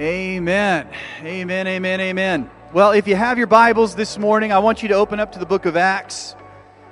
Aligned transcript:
Amen. 0.00 0.88
Amen, 1.20 1.66
amen, 1.66 2.00
amen. 2.00 2.50
Well, 2.72 2.92
if 2.92 3.06
you 3.06 3.14
have 3.14 3.36
your 3.36 3.46
Bibles 3.46 3.94
this 3.94 4.18
morning, 4.18 4.50
I 4.50 4.58
want 4.58 4.82
you 4.82 4.88
to 4.88 4.94
open 4.94 5.20
up 5.20 5.32
to 5.32 5.38
the 5.38 5.44
book 5.44 5.66
of 5.66 5.76
Acts, 5.76 6.34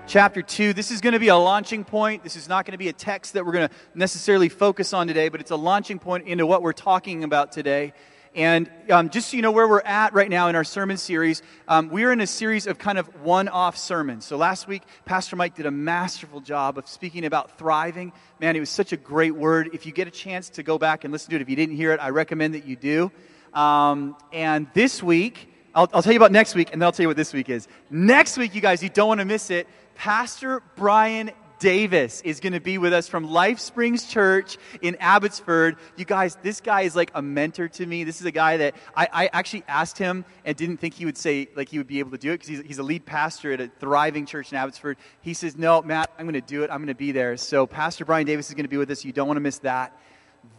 chapter 0.07 0.43
2. 0.43 0.75
This 0.75 0.91
is 0.91 1.01
going 1.01 1.15
to 1.15 1.19
be 1.19 1.29
a 1.29 1.37
launching 1.37 1.83
point. 1.83 2.23
This 2.23 2.37
is 2.37 2.47
not 2.47 2.67
going 2.67 2.73
to 2.73 2.79
be 2.79 2.89
a 2.89 2.93
text 2.93 3.33
that 3.33 3.47
we're 3.47 3.53
going 3.53 3.69
to 3.71 3.75
necessarily 3.95 4.51
focus 4.51 4.93
on 4.93 5.07
today, 5.07 5.31
but 5.31 5.41
it's 5.41 5.51
a 5.51 5.57
launching 5.57 5.99
point 5.99 6.27
into 6.27 6.45
what 6.45 6.61
we're 6.61 6.75
talking 6.75 7.25
about 7.25 7.53
today. 7.53 7.95
And 8.35 8.71
um, 8.89 9.11
just 9.11 9.31
so 9.31 9.37
you 9.37 9.43
know 9.43 9.51
where 9.51 9.67
we're 9.67 9.81
at 9.81 10.15
right 10.15 10.31
now 10.31 10.49
in 10.49 10.55
our 10.55 10.63
sermon 10.63 10.97
series, 10.97 11.43
um, 11.67 11.89
we're 11.89 12.13
in 12.13 12.21
a 12.21 12.27
series 12.29 12.69
of 12.69 12.79
kind 12.79 12.97
of 12.97 13.23
one 13.23 13.49
off 13.49 13.77
sermons. 13.77 14.25
So 14.25 14.37
last 14.37 14.69
week, 14.69 14.83
Pastor 15.05 15.35
Mike 15.35 15.57
did 15.57 15.67
a 15.67 15.71
masterful 15.71 16.41
job 16.41 16.79
of 16.79 16.87
speaking 16.89 17.25
about 17.25 17.59
thriving. 17.59 18.13
Man, 18.39 18.55
it 18.55 18.61
was 18.61 18.71
such 18.71 18.93
a 18.93 18.97
great 18.97 19.35
word. 19.35 19.71
If 19.73 19.85
you 19.85 19.91
get 19.91 20.07
a 20.07 20.13
chance 20.13 20.49
to 20.51 20.63
go 20.63 20.79
back 20.79 21.03
and 21.03 21.13
listen 21.13 21.31
to 21.31 21.37
it, 21.37 21.43
if 21.43 21.49
you 21.49 21.57
didn't 21.57 21.75
hear 21.75 21.93
it, 21.93 21.99
I 22.01 22.11
recommend 22.11 22.55
that 22.55 22.65
you 22.65 22.77
do. 22.77 23.11
Um, 23.53 24.17
and 24.33 24.69
this 24.75 25.03
week, 25.03 25.53
I'll, 25.75 25.89
I'll 25.93 26.03
tell 26.03 26.13
you 26.13 26.19
about 26.19 26.31
next 26.31 26.55
week, 26.55 26.73
and 26.73 26.81
then 26.81 26.87
I'll 26.87 26.93
tell 26.93 27.03
you 27.03 27.09
what 27.09 27.17
this 27.17 27.33
week 27.33 27.49
is. 27.49 27.67
Next 27.91 28.39
week, 28.39 28.55
you 28.55 28.61
guys, 28.61 28.81
you 28.81 28.91
don't 28.91 29.09
want 29.09 29.21
to 29.21 29.25
miss 29.25 29.51
it. 29.51 29.67
Pastor 29.97 30.63
Brian 30.77 31.33
Davis 31.61 32.23
is 32.23 32.41
going 32.41 32.55
to 32.55 32.61
be 32.61 32.79
with 32.79 32.93
us 32.93 33.07
from 33.07 33.31
Life 33.31 33.61
Springs 33.61 34.07
Church 34.07 34.57
in 34.81 34.97
Abbotsford. 34.99 35.77
You 35.95 36.07
guys, 36.07 36.37
this 36.43 36.61
guy 36.61 36.81
is 36.83 36.97
like 36.97 37.13
a 37.15 37.23
mentor 37.23 37.69
to 37.69 37.87
me. 37.87 38.03
This 38.03 38.19
is 38.19 38.27
a 38.27 38.33
guy 38.33 38.57
that 38.57 38.75
I, 38.97 39.09
I 39.13 39.31
actually 39.33 39.65
asked 39.69 39.99
him 39.99 40.25
and 40.45 40.57
didn't 40.57 40.79
think 40.79 40.95
he 40.95 41.05
would 41.05 41.19
say, 41.19 41.49
like, 41.55 41.69
he 41.69 41.79
would 41.79 41.87
be 41.87 41.99
able 41.99 42.13
to 42.13 42.19
do 42.19 42.31
it 42.33 42.41
because 42.41 42.49
he's, 42.49 42.61
he's 42.63 42.79
a 42.79 42.83
lead 42.83 43.05
pastor 43.05 43.53
at 43.53 43.61
a 43.61 43.71
thriving 43.79 44.25
church 44.27 44.51
in 44.51 44.59
Abbotsford. 44.59 44.97
He 45.21 45.35
says, 45.35 45.57
No, 45.57 45.83
Matt, 45.83 46.11
I'm 46.19 46.25
going 46.25 46.35
to 46.35 46.41
do 46.41 46.65
it. 46.65 46.71
I'm 46.71 46.79
going 46.79 46.89
to 46.89 46.95
be 46.95 47.13
there. 47.13 47.37
So, 47.37 47.67
Pastor 47.67 48.07
Brian 48.07 48.27
Davis 48.27 48.49
is 48.49 48.55
going 48.55 48.65
to 48.65 48.71
be 48.71 48.79
with 48.79 48.91
us. 48.91 49.05
You 49.05 49.13
don't 49.13 49.29
want 49.29 49.37
to 49.37 49.43
miss 49.43 49.59
that. 49.59 49.97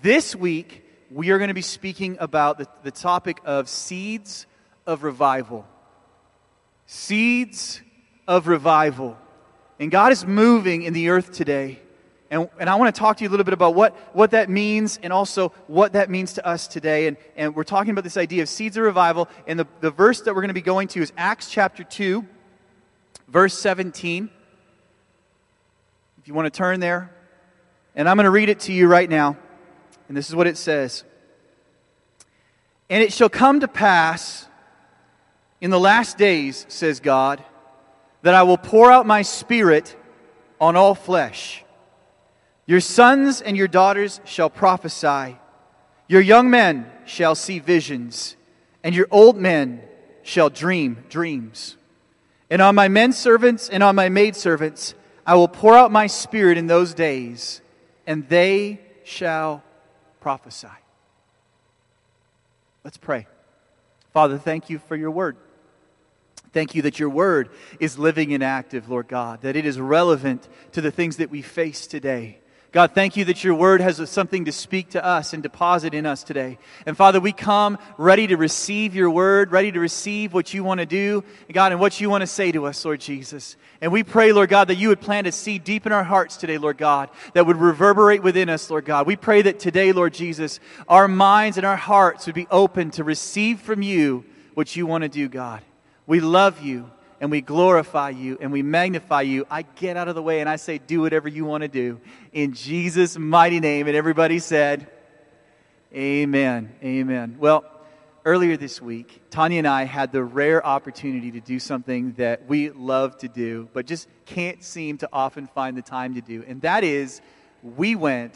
This 0.03 0.35
week, 0.35 0.85
we 1.09 1.31
are 1.31 1.39
going 1.39 1.47
to 1.47 1.55
be 1.55 1.63
speaking 1.63 2.17
about 2.19 2.59
the, 2.59 2.67
the 2.83 2.91
topic 2.91 3.39
of 3.43 3.67
seeds 3.67 4.45
of 4.85 5.01
revival. 5.01 5.65
Seeds 6.85 7.81
of 8.27 8.47
revival. 8.47 9.17
And 9.81 9.89
God 9.89 10.11
is 10.11 10.27
moving 10.27 10.83
in 10.83 10.93
the 10.93 11.09
earth 11.09 11.31
today. 11.31 11.79
And, 12.29 12.47
and 12.59 12.69
I 12.69 12.75
want 12.75 12.93
to 12.93 12.99
talk 12.99 13.17
to 13.17 13.23
you 13.23 13.29
a 13.29 13.31
little 13.31 13.43
bit 13.43 13.55
about 13.55 13.73
what, 13.73 13.95
what 14.15 14.29
that 14.29 14.47
means 14.47 14.99
and 15.01 15.11
also 15.11 15.49
what 15.65 15.93
that 15.93 16.07
means 16.07 16.33
to 16.33 16.45
us 16.45 16.67
today. 16.67 17.07
And, 17.07 17.17
and 17.35 17.55
we're 17.55 17.63
talking 17.63 17.89
about 17.89 18.03
this 18.03 18.15
idea 18.15 18.43
of 18.43 18.49
seeds 18.49 18.77
of 18.77 18.83
revival. 18.83 19.27
And 19.47 19.59
the, 19.59 19.65
the 19.79 19.89
verse 19.89 20.21
that 20.21 20.35
we're 20.35 20.41
going 20.41 20.49
to 20.49 20.53
be 20.53 20.61
going 20.61 20.87
to 20.89 21.01
is 21.01 21.11
Acts 21.17 21.49
chapter 21.49 21.83
2, 21.83 22.23
verse 23.27 23.57
17. 23.57 24.29
If 26.19 26.27
you 26.27 26.35
want 26.35 26.45
to 26.45 26.55
turn 26.55 26.79
there. 26.79 27.11
And 27.95 28.07
I'm 28.07 28.17
going 28.17 28.25
to 28.25 28.29
read 28.29 28.49
it 28.49 28.59
to 28.61 28.73
you 28.73 28.87
right 28.87 29.09
now. 29.09 29.35
And 30.07 30.15
this 30.15 30.29
is 30.29 30.35
what 30.35 30.45
it 30.45 30.57
says 30.57 31.03
And 32.87 33.01
it 33.01 33.11
shall 33.11 33.29
come 33.29 33.61
to 33.61 33.67
pass 33.67 34.47
in 35.59 35.71
the 35.71 35.79
last 35.79 36.19
days, 36.19 36.67
says 36.69 36.99
God 36.99 37.43
that 38.21 38.33
I 38.33 38.43
will 38.43 38.57
pour 38.57 38.91
out 38.91 39.05
my 39.05 39.21
spirit 39.21 39.95
on 40.59 40.75
all 40.75 40.95
flesh. 40.95 41.63
Your 42.65 42.79
sons 42.79 43.41
and 43.41 43.57
your 43.57 43.67
daughters 43.67 44.21
shall 44.23 44.49
prophesy. 44.49 45.37
Your 46.07 46.21
young 46.21 46.49
men 46.49 46.91
shall 47.05 47.35
see 47.35 47.59
visions, 47.59 48.35
and 48.83 48.93
your 48.93 49.07
old 49.11 49.37
men 49.37 49.81
shall 50.23 50.49
dream 50.49 51.03
dreams. 51.09 51.77
And 52.49 52.61
on 52.61 52.75
my 52.75 52.87
men 52.87 53.13
servants 53.13 53.69
and 53.69 53.81
on 53.81 53.95
my 53.95 54.09
maidservants 54.09 54.93
I 55.25 55.35
will 55.35 55.47
pour 55.47 55.75
out 55.75 55.91
my 55.91 56.07
spirit 56.07 56.57
in 56.57 56.67
those 56.67 56.93
days, 56.93 57.61
and 58.05 58.27
they 58.27 58.81
shall 59.03 59.63
prophesy. 60.19 60.67
Let's 62.83 62.97
pray. 62.97 63.27
Father, 64.13 64.37
thank 64.37 64.69
you 64.69 64.79
for 64.79 64.95
your 64.95 65.11
word. 65.11 65.37
Thank 66.53 66.75
you 66.75 66.81
that 66.81 66.99
your 66.99 67.09
word 67.09 67.49
is 67.79 67.97
living 67.97 68.33
and 68.33 68.43
active, 68.43 68.89
Lord 68.89 69.07
God, 69.07 69.41
that 69.41 69.55
it 69.55 69.65
is 69.65 69.79
relevant 69.79 70.47
to 70.73 70.81
the 70.81 70.91
things 70.91 71.17
that 71.17 71.29
we 71.29 71.41
face 71.41 71.87
today. 71.87 72.39
God, 72.73 72.93
thank 72.93 73.17
you 73.17 73.25
that 73.25 73.43
your 73.43 73.53
word 73.53 73.81
has 73.81 74.09
something 74.09 74.45
to 74.45 74.51
speak 74.53 74.91
to 74.91 75.03
us 75.03 75.33
and 75.33 75.43
deposit 75.43 75.93
in 75.93 76.05
us 76.05 76.23
today. 76.23 76.57
And 76.85 76.95
Father, 76.95 77.19
we 77.19 77.33
come 77.33 77.77
ready 77.97 78.27
to 78.27 78.37
receive 78.37 78.95
your 78.95 79.09
word, 79.09 79.51
ready 79.51 79.73
to 79.73 79.79
receive 79.81 80.33
what 80.33 80.53
you 80.53 80.63
want 80.63 80.79
to 80.79 80.85
do, 80.85 81.25
God, 81.51 81.73
and 81.73 81.81
what 81.81 81.99
you 81.99 82.09
want 82.09 82.21
to 82.21 82.27
say 82.27 82.49
to 82.53 82.65
us, 82.65 82.85
Lord 82.85 83.01
Jesus. 83.01 83.57
And 83.81 83.91
we 83.91 84.03
pray, 84.03 84.31
Lord 84.31 84.49
God, 84.49 84.69
that 84.69 84.75
you 84.75 84.87
would 84.87 85.01
plant 85.01 85.27
a 85.27 85.33
seed 85.33 85.65
deep 85.65 85.85
in 85.85 85.91
our 85.91 86.05
hearts 86.05 86.37
today, 86.37 86.57
Lord 86.57 86.77
God, 86.77 87.09
that 87.33 87.45
would 87.45 87.57
reverberate 87.57 88.23
within 88.23 88.47
us, 88.47 88.69
Lord 88.69 88.85
God. 88.85 89.05
We 89.05 89.17
pray 89.17 89.41
that 89.41 89.59
today, 89.59 89.91
Lord 89.91 90.13
Jesus, 90.13 90.61
our 90.87 91.09
minds 91.09 91.57
and 91.57 91.65
our 91.65 91.75
hearts 91.75 92.25
would 92.25 92.35
be 92.35 92.47
open 92.49 92.91
to 92.91 93.03
receive 93.03 93.59
from 93.59 93.81
you 93.81 94.23
what 94.53 94.77
you 94.77 94.85
want 94.85 95.01
to 95.01 95.09
do, 95.09 95.27
God. 95.27 95.61
We 96.11 96.19
love 96.19 96.61
you 96.61 96.91
and 97.21 97.31
we 97.31 97.39
glorify 97.39 98.09
you 98.09 98.37
and 98.41 98.51
we 98.51 98.63
magnify 98.63 99.21
you. 99.21 99.47
I 99.49 99.61
get 99.61 99.95
out 99.95 100.09
of 100.09 100.15
the 100.15 100.21
way 100.21 100.41
and 100.41 100.49
I 100.49 100.57
say, 100.57 100.77
do 100.77 100.99
whatever 100.99 101.29
you 101.29 101.45
want 101.45 101.61
to 101.61 101.69
do. 101.69 102.01
In 102.33 102.51
Jesus' 102.51 103.17
mighty 103.17 103.61
name. 103.61 103.87
And 103.87 103.95
everybody 103.95 104.39
said, 104.39 104.91
Amen. 105.95 106.75
Amen. 106.83 107.37
Well, 107.39 107.63
earlier 108.25 108.57
this 108.57 108.81
week, 108.81 109.21
Tanya 109.29 109.59
and 109.59 109.67
I 109.69 109.85
had 109.85 110.11
the 110.11 110.21
rare 110.21 110.65
opportunity 110.65 111.31
to 111.31 111.39
do 111.39 111.59
something 111.59 112.11
that 112.17 112.45
we 112.45 112.71
love 112.71 113.17
to 113.19 113.29
do, 113.29 113.69
but 113.71 113.85
just 113.85 114.09
can't 114.25 114.61
seem 114.61 114.97
to 114.97 115.09
often 115.13 115.47
find 115.47 115.77
the 115.77 115.81
time 115.81 116.15
to 116.15 116.21
do. 116.21 116.43
And 116.45 116.61
that 116.63 116.83
is, 116.83 117.21
we 117.63 117.95
went 117.95 118.33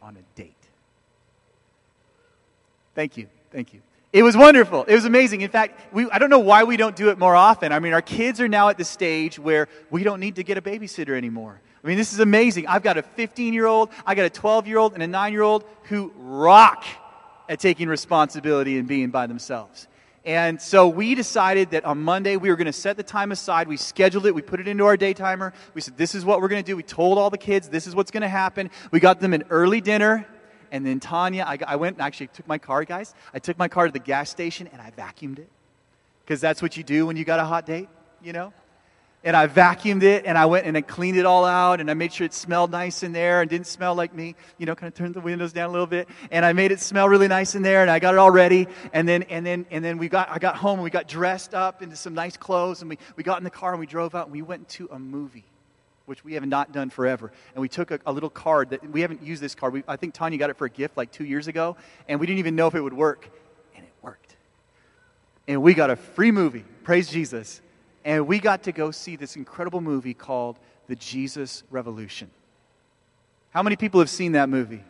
on 0.00 0.16
a 0.16 0.40
date. 0.40 0.54
Thank 2.94 3.18
you. 3.18 3.28
Thank 3.52 3.74
you. 3.74 3.82
It 4.12 4.24
was 4.24 4.36
wonderful. 4.36 4.84
It 4.84 4.94
was 4.94 5.04
amazing. 5.04 5.42
In 5.42 5.50
fact, 5.50 5.94
we, 5.94 6.10
I 6.10 6.18
don't 6.18 6.30
know 6.30 6.40
why 6.40 6.64
we 6.64 6.76
don't 6.76 6.96
do 6.96 7.10
it 7.10 7.18
more 7.18 7.36
often. 7.36 7.70
I 7.70 7.78
mean, 7.78 7.92
our 7.92 8.02
kids 8.02 8.40
are 8.40 8.48
now 8.48 8.68
at 8.68 8.76
the 8.76 8.84
stage 8.84 9.38
where 9.38 9.68
we 9.88 10.02
don't 10.02 10.18
need 10.18 10.36
to 10.36 10.42
get 10.42 10.58
a 10.58 10.62
babysitter 10.62 11.16
anymore. 11.16 11.60
I 11.82 11.86
mean, 11.86 11.96
this 11.96 12.12
is 12.12 12.18
amazing. 12.18 12.66
I've 12.66 12.82
got 12.82 12.98
a 12.98 13.02
15 13.02 13.54
year 13.54 13.66
old, 13.66 13.90
I 14.04 14.16
got 14.16 14.24
a 14.24 14.30
12 14.30 14.66
year 14.66 14.78
old, 14.78 14.94
and 14.94 15.02
a 15.02 15.06
9 15.06 15.32
year 15.32 15.42
old 15.42 15.64
who 15.84 16.12
rock 16.16 16.84
at 17.48 17.60
taking 17.60 17.88
responsibility 17.88 18.78
and 18.78 18.88
being 18.88 19.10
by 19.10 19.28
themselves. 19.28 19.86
And 20.24 20.60
so 20.60 20.88
we 20.88 21.14
decided 21.14 21.70
that 21.70 21.84
on 21.84 22.02
Monday 22.02 22.36
we 22.36 22.50
were 22.50 22.56
going 22.56 22.66
to 22.66 22.72
set 22.72 22.96
the 22.96 23.02
time 23.02 23.32
aside. 23.32 23.68
We 23.68 23.76
scheduled 23.76 24.26
it. 24.26 24.34
We 24.34 24.42
put 24.42 24.60
it 24.60 24.68
into 24.68 24.84
our 24.84 24.96
day 24.96 25.14
timer. 25.14 25.54
We 25.72 25.80
said, 25.80 25.96
this 25.96 26.14
is 26.14 26.24
what 26.24 26.42
we're 26.42 26.48
going 26.48 26.62
to 26.62 26.66
do. 26.66 26.76
We 26.76 26.82
told 26.82 27.16
all 27.16 27.30
the 27.30 27.38
kids, 27.38 27.68
this 27.68 27.86
is 27.86 27.94
what's 27.94 28.10
going 28.10 28.22
to 28.22 28.28
happen. 28.28 28.70
We 28.90 29.00
got 29.00 29.20
them 29.20 29.32
an 29.32 29.44
early 29.50 29.80
dinner. 29.80 30.26
And 30.70 30.86
then 30.86 31.00
Tanya, 31.00 31.44
I, 31.46 31.58
I 31.66 31.76
went 31.76 31.96
and 31.96 32.02
actually 32.02 32.28
took 32.28 32.46
my 32.46 32.58
car, 32.58 32.84
guys. 32.84 33.14
I 33.34 33.38
took 33.38 33.58
my 33.58 33.68
car 33.68 33.86
to 33.86 33.92
the 33.92 33.98
gas 33.98 34.30
station 34.30 34.68
and 34.72 34.80
I 34.80 34.90
vacuumed 34.90 35.38
it. 35.38 35.48
Because 36.24 36.40
that's 36.40 36.62
what 36.62 36.76
you 36.76 36.84
do 36.84 37.06
when 37.06 37.16
you 37.16 37.24
got 37.24 37.40
a 37.40 37.44
hot 37.44 37.66
date, 37.66 37.88
you 38.22 38.32
know? 38.32 38.52
And 39.22 39.36
I 39.36 39.48
vacuumed 39.48 40.02
it 40.02 40.24
and 40.24 40.38
I 40.38 40.46
went 40.46 40.66
and 40.66 40.76
I 40.76 40.80
cleaned 40.80 41.18
it 41.18 41.26
all 41.26 41.44
out 41.44 41.80
and 41.80 41.90
I 41.90 41.94
made 41.94 42.12
sure 42.12 42.24
it 42.24 42.32
smelled 42.32 42.70
nice 42.70 43.02
in 43.02 43.12
there 43.12 43.42
and 43.42 43.50
didn't 43.50 43.66
smell 43.66 43.94
like 43.94 44.14
me, 44.14 44.34
you 44.56 44.64
know, 44.64 44.74
kind 44.74 44.90
of 44.90 44.96
turned 44.96 45.14
the 45.14 45.20
windows 45.20 45.52
down 45.52 45.68
a 45.68 45.72
little 45.72 45.86
bit. 45.86 46.08
And 46.30 46.42
I 46.42 46.54
made 46.54 46.72
it 46.72 46.80
smell 46.80 47.06
really 47.06 47.28
nice 47.28 47.54
in 47.54 47.62
there 47.62 47.82
and 47.82 47.90
I 47.90 47.98
got 47.98 48.14
it 48.14 48.18
all 48.18 48.30
ready. 48.30 48.66
And 48.94 49.06
then, 49.06 49.24
and 49.24 49.44
then, 49.44 49.66
and 49.70 49.84
then 49.84 49.98
we 49.98 50.08
got, 50.08 50.30
I 50.30 50.38
got 50.38 50.56
home 50.56 50.74
and 50.74 50.84
we 50.84 50.90
got 50.90 51.06
dressed 51.06 51.52
up 51.52 51.82
into 51.82 51.96
some 51.96 52.14
nice 52.14 52.38
clothes 52.38 52.80
and 52.80 52.88
we, 52.88 52.96
we 53.16 53.22
got 53.22 53.36
in 53.36 53.44
the 53.44 53.50
car 53.50 53.72
and 53.72 53.80
we 53.80 53.86
drove 53.86 54.14
out 54.14 54.26
and 54.26 54.32
we 54.32 54.40
went 54.40 54.68
to 54.70 54.88
a 54.90 54.98
movie 54.98 55.44
which 56.10 56.24
we 56.24 56.34
have 56.34 56.44
not 56.44 56.72
done 56.72 56.90
forever. 56.90 57.30
And 57.54 57.62
we 57.62 57.68
took 57.68 57.92
a, 57.92 58.00
a 58.04 58.12
little 58.12 58.28
card 58.28 58.70
that 58.70 58.90
we 58.90 59.02
haven't 59.02 59.22
used 59.22 59.40
this 59.40 59.54
card. 59.54 59.72
We, 59.72 59.84
I 59.86 59.94
think 59.94 60.12
Tanya 60.12 60.38
got 60.38 60.50
it 60.50 60.56
for 60.56 60.64
a 60.64 60.70
gift 60.70 60.96
like 60.96 61.12
two 61.12 61.24
years 61.24 61.46
ago, 61.46 61.76
and 62.08 62.18
we 62.18 62.26
didn't 62.26 62.40
even 62.40 62.56
know 62.56 62.66
if 62.66 62.74
it 62.74 62.80
would 62.80 62.92
work. 62.92 63.30
And 63.76 63.84
it 63.84 63.92
worked. 64.02 64.34
And 65.46 65.62
we 65.62 65.72
got 65.72 65.88
a 65.88 65.94
free 65.94 66.32
movie. 66.32 66.64
Praise 66.82 67.08
Jesus. 67.08 67.60
And 68.04 68.26
we 68.26 68.40
got 68.40 68.64
to 68.64 68.72
go 68.72 68.90
see 68.90 69.14
this 69.14 69.36
incredible 69.36 69.80
movie 69.80 70.12
called 70.12 70.58
The 70.88 70.96
Jesus 70.96 71.62
Revolution. 71.70 72.28
How 73.50 73.62
many 73.62 73.76
people 73.76 74.00
have 74.00 74.10
seen 74.10 74.32
that 74.32 74.48
movie? 74.48 74.82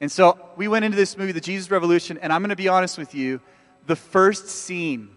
And 0.00 0.10
so 0.10 0.38
we 0.56 0.66
went 0.66 0.86
into 0.86 0.96
this 0.96 1.18
movie, 1.18 1.32
The 1.32 1.42
Jesus 1.42 1.70
Revolution, 1.70 2.16
and 2.16 2.32
I'm 2.32 2.40
going 2.40 2.48
to 2.48 2.56
be 2.56 2.68
honest 2.68 2.96
with 2.96 3.14
you. 3.14 3.38
The 3.86 3.96
first 3.96 4.48
scene 4.48 5.10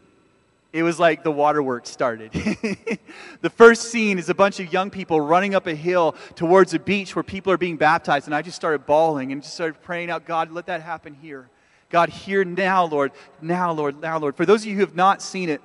it 0.76 0.84
was 0.84 1.00
like 1.00 1.24
the 1.24 1.32
waterworks 1.32 1.90
started. 1.90 2.34
the 3.42 3.50
first 3.50 3.84
scene 3.84 4.20
is 4.20 4.28
a 4.28 4.34
bunch 4.34 4.60
of 4.60 4.74
young 4.74 4.90
people 4.90 5.22
running 5.22 5.56
up 5.56 5.68
a 5.68 5.74
hill 5.74 6.16
towards 6.36 6.74
a 6.74 6.80
beach 6.80 7.16
where 7.16 7.24
people 7.24 7.54
are 7.54 7.58
being 7.58 7.78
baptized. 7.78 8.28
And 8.28 8.36
I 8.36 8.42
just 8.42 8.58
started 8.58 8.86
bawling 8.86 9.32
and 9.32 9.42
just 9.42 9.54
started 9.54 9.82
praying 9.84 10.10
out, 10.10 10.26
God, 10.26 10.52
let 10.52 10.66
that 10.66 10.82
happen 10.82 11.14
here. 11.14 11.50
God, 11.90 12.10
here 12.10 12.44
now, 12.44 12.84
Lord. 12.84 13.14
Now, 13.42 13.72
Lord. 13.72 14.02
Now, 14.02 14.20
Lord. 14.20 14.36
For 14.36 14.46
those 14.46 14.64
of 14.64 14.68
you 14.68 14.74
who 14.74 14.82
have 14.82 14.98
not 14.98 15.22
seen 15.22 15.48
it, 15.48 15.62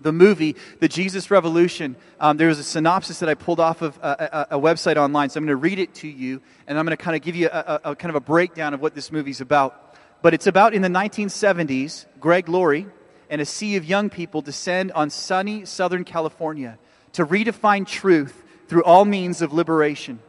the 0.00 0.12
movie, 0.12 0.54
The 0.78 0.86
Jesus 0.86 1.32
Revolution, 1.32 1.96
um, 2.20 2.36
there 2.36 2.46
was 2.46 2.60
a 2.60 2.64
synopsis 2.64 3.18
that 3.18 3.28
I 3.28 3.34
pulled 3.34 3.58
off 3.58 3.82
of 3.82 3.98
a, 4.00 4.46
a, 4.50 4.56
a 4.56 4.60
website 4.60 4.96
online. 4.96 5.30
So 5.30 5.38
I'm 5.38 5.46
going 5.46 5.48
to 5.48 5.56
read 5.56 5.80
it 5.80 5.94
to 5.96 6.06
you, 6.06 6.40
and 6.68 6.78
I'm 6.78 6.84
going 6.84 6.96
to 6.96 7.02
kind 7.02 7.16
of 7.16 7.22
give 7.22 7.34
you 7.34 7.48
a, 7.48 7.80
a 7.82 7.96
kind 7.96 8.10
of 8.10 8.14
a 8.14 8.24
breakdown 8.24 8.72
of 8.72 8.80
what 8.80 8.94
this 8.94 9.10
movie's 9.10 9.40
about. 9.40 9.96
But 10.22 10.32
it's 10.32 10.46
about 10.46 10.74
in 10.74 10.82
the 10.82 10.88
1970s, 10.88 12.06
Greg 12.20 12.48
Laurie, 12.48 12.86
and 13.30 13.40
a 13.40 13.46
sea 13.46 13.76
of 13.76 13.84
young 13.84 14.10
people 14.10 14.40
descend 14.40 14.92
on 14.92 15.10
sunny 15.10 15.64
Southern 15.64 16.04
California 16.04 16.78
to 17.12 17.26
redefine 17.26 17.86
truth 17.86 18.44
through 18.68 18.84
all 18.84 19.04
means 19.04 19.42
of 19.42 19.52
liberation. 19.52 20.20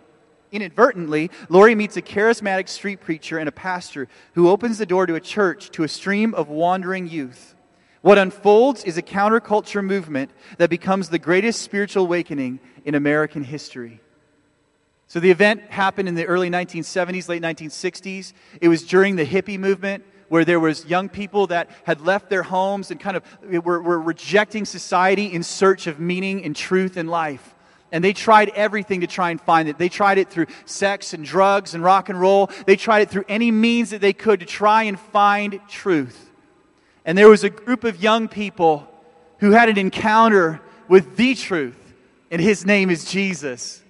Inadvertently, 0.52 1.30
Laurie 1.48 1.76
meets 1.76 1.98
a 1.98 2.02
charismatic 2.02 2.68
street 2.70 3.02
preacher 3.02 3.38
and 3.38 3.48
a 3.48 3.52
pastor 3.52 4.08
who 4.34 4.50
opens 4.50 4.78
the 4.78 4.86
door 4.86 5.06
to 5.06 5.16
a 5.16 5.20
church 5.20 5.70
to 5.72 5.84
a 5.84 5.88
stream 5.88 6.34
of 6.34 6.50
wandering 6.50 7.08
youth. 7.08 7.56
What 8.02 8.18
unfolds 8.18 8.84
is 8.84 8.98
a 8.98 9.02
counterculture 9.02 9.84
movement 9.84 10.32
that 10.58 10.70
becomes 10.70 11.10
the 11.10 11.20
greatest 11.20 11.62
spiritual 11.62 12.06
awakening 12.06 12.60
in 12.86 12.96
American 12.96 13.44
history. 13.44 14.02
So 15.08 15.20
the 15.20 15.32
event 15.32 15.62
happened 15.70 16.08
in 16.08 16.16
the 16.16 16.26
early 16.26 16.50
1970s, 16.50 17.28
late 17.28 17.42
1960s. 17.42 18.34
It 18.62 18.70
was 18.70 18.84
during 18.84 19.16
the 19.16 19.26
hippie 19.26 19.60
movement 19.60 20.06
where 20.30 20.46
there 20.46 20.60
was 20.60 20.86
young 20.86 21.10
people 21.10 21.48
that 21.48 21.70
had 21.84 22.02
left 22.02 22.30
their 22.30 22.44
homes 22.44 22.92
and 22.92 23.00
kind 23.00 23.18
of 23.18 23.24
were, 23.66 23.82
were 23.82 24.00
rejecting 24.00 24.66
society 24.66 25.26
in 25.26 25.44
search 25.44 25.88
of 25.88 26.00
meaning 26.00 26.46
and 26.46 26.56
truth 26.56 26.98
in 26.98 27.08
life. 27.08 27.56
And 27.92 28.04
they 28.04 28.14
tried 28.14 28.50
everything 28.50 29.02
to 29.02 29.08
try 29.08 29.32
and 29.32 29.42
find 29.42 29.68
it. 29.68 29.80
They 29.80 29.90
tried 29.90 30.20
it 30.20 30.30
through 30.30 30.46
sex 30.66 31.14
and 31.14 31.26
drugs 31.26 31.74
and 31.74 31.84
rock 31.84 32.10
and 32.10 32.20
roll. 32.20 32.50
They 32.68 32.76
tried 32.76 33.02
it 33.02 33.10
through 33.10 33.26
any 33.28 33.50
means 33.52 33.90
that 33.90 34.02
they 34.02 34.14
could 34.14 34.40
to 34.42 34.46
try 34.46 34.84
and 34.84 35.00
find 35.00 35.60
truth. 35.68 36.30
And 37.04 37.18
there 37.18 37.30
was 37.30 37.44
a 37.44 37.50
group 37.50 37.84
of 37.84 38.02
young 38.02 38.28
people 38.28 38.88
who 39.40 39.52
had 39.52 39.70
an 39.70 39.78
encounter 39.78 40.62
with 40.88 41.16
the 41.18 41.34
truth, 41.34 41.78
and 42.30 42.42
his 42.42 42.66
name 42.66 42.90
is 42.90 43.06
Jesus. 43.06 43.82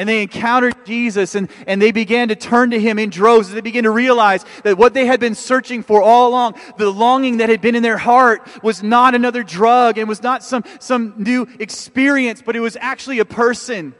And 0.00 0.08
they 0.08 0.22
encountered 0.22 0.86
Jesus 0.86 1.34
and, 1.34 1.50
and 1.66 1.80
they 1.80 1.92
began 1.92 2.28
to 2.28 2.34
turn 2.34 2.70
to 2.70 2.80
him 2.80 2.98
in 2.98 3.10
droves. 3.10 3.48
And 3.48 3.56
They 3.58 3.60
began 3.60 3.84
to 3.84 3.90
realize 3.90 4.46
that 4.64 4.78
what 4.78 4.94
they 4.94 5.04
had 5.04 5.20
been 5.20 5.34
searching 5.34 5.82
for 5.82 6.00
all 6.00 6.30
along, 6.30 6.54
the 6.78 6.88
longing 6.88 7.36
that 7.36 7.50
had 7.50 7.60
been 7.60 7.74
in 7.74 7.82
their 7.82 7.98
heart, 7.98 8.48
was 8.62 8.82
not 8.82 9.14
another 9.14 9.42
drug 9.42 9.98
and 9.98 10.08
was 10.08 10.22
not 10.22 10.42
some, 10.42 10.64
some 10.78 11.16
new 11.18 11.46
experience, 11.58 12.40
but 12.40 12.56
it 12.56 12.60
was 12.60 12.78
actually 12.80 13.18
a 13.18 13.26
person 13.26 13.94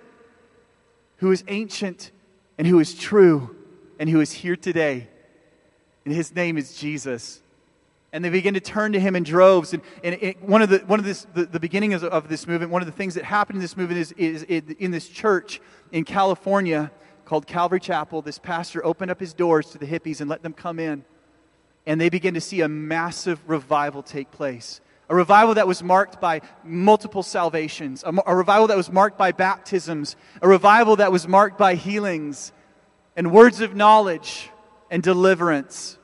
who 1.16 1.32
is 1.32 1.44
ancient 1.48 2.12
and 2.56 2.66
who 2.66 2.80
is 2.80 2.94
true 2.94 3.54
and 3.98 4.08
who 4.08 4.22
is 4.22 4.32
here 4.32 4.56
today. 4.56 5.06
And 6.06 6.14
his 6.14 6.34
name 6.34 6.56
is 6.56 6.78
Jesus 6.78 7.42
and 8.12 8.24
they 8.24 8.30
begin 8.30 8.54
to 8.54 8.60
turn 8.60 8.92
to 8.92 9.00
him 9.00 9.14
in 9.14 9.22
droves. 9.22 9.72
And, 9.72 9.82
and 10.02 10.16
it, 10.20 10.42
one 10.42 10.62
of, 10.62 10.68
the, 10.68 10.78
one 10.78 10.98
of 10.98 11.04
this, 11.04 11.26
the, 11.34 11.44
the 11.44 11.60
beginning 11.60 11.94
of, 11.94 12.28
this 12.28 12.46
movement, 12.46 12.72
one 12.72 12.82
of 12.82 12.86
the 12.86 12.92
things 12.92 13.14
that 13.14 13.24
happened 13.24 13.56
in 13.56 13.62
this 13.62 13.76
movement 13.76 14.00
is, 14.00 14.12
is 14.12 14.42
in 14.44 14.90
this 14.90 15.08
church 15.08 15.60
in 15.92 16.04
California 16.04 16.90
called 17.24 17.46
Calvary 17.46 17.80
Chapel, 17.80 18.22
this 18.22 18.38
pastor 18.38 18.84
opened 18.84 19.10
up 19.10 19.20
his 19.20 19.34
doors 19.34 19.70
to 19.70 19.78
the 19.78 19.86
hippies 19.86 20.20
and 20.20 20.28
let 20.28 20.42
them 20.42 20.52
come 20.52 20.78
in. 20.78 21.04
And 21.86 22.00
they 22.00 22.08
began 22.08 22.34
to 22.34 22.40
see 22.40 22.60
a 22.60 22.68
massive 22.68 23.40
revival 23.48 24.02
take 24.02 24.30
place. 24.30 24.80
A 25.08 25.14
revival 25.14 25.54
that 25.54 25.66
was 25.66 25.82
marked 25.82 26.20
by 26.20 26.40
multiple 26.62 27.22
salvations, 27.22 28.04
a, 28.04 28.12
a 28.26 28.34
revival 28.34 28.68
that 28.68 28.76
was 28.76 28.90
marked 28.90 29.18
by 29.18 29.32
baptisms, 29.32 30.14
a 30.40 30.48
revival 30.48 30.96
that 30.96 31.10
was 31.10 31.26
marked 31.26 31.58
by 31.58 31.74
healings 31.74 32.52
and 33.16 33.32
words 33.32 33.60
of 33.60 33.74
knowledge 33.74 34.50
and 34.90 35.02
deliverance. 35.02 35.98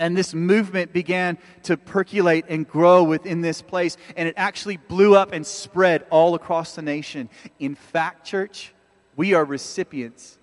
And 0.00 0.16
this 0.16 0.32
movement 0.32 0.92
began 0.92 1.38
to 1.64 1.76
percolate 1.76 2.46
and 2.48 2.66
grow 2.66 3.04
within 3.04 3.42
this 3.42 3.62
place. 3.62 3.96
And 4.16 4.26
it 4.26 4.34
actually 4.36 4.78
blew 4.78 5.14
up 5.14 5.32
and 5.32 5.46
spread 5.46 6.06
all 6.10 6.34
across 6.34 6.74
the 6.74 6.82
nation. 6.82 7.28
In 7.58 7.74
fact, 7.74 8.26
church, 8.26 8.72
we 9.20 9.34
are 9.34 9.44
recipients 9.44 10.38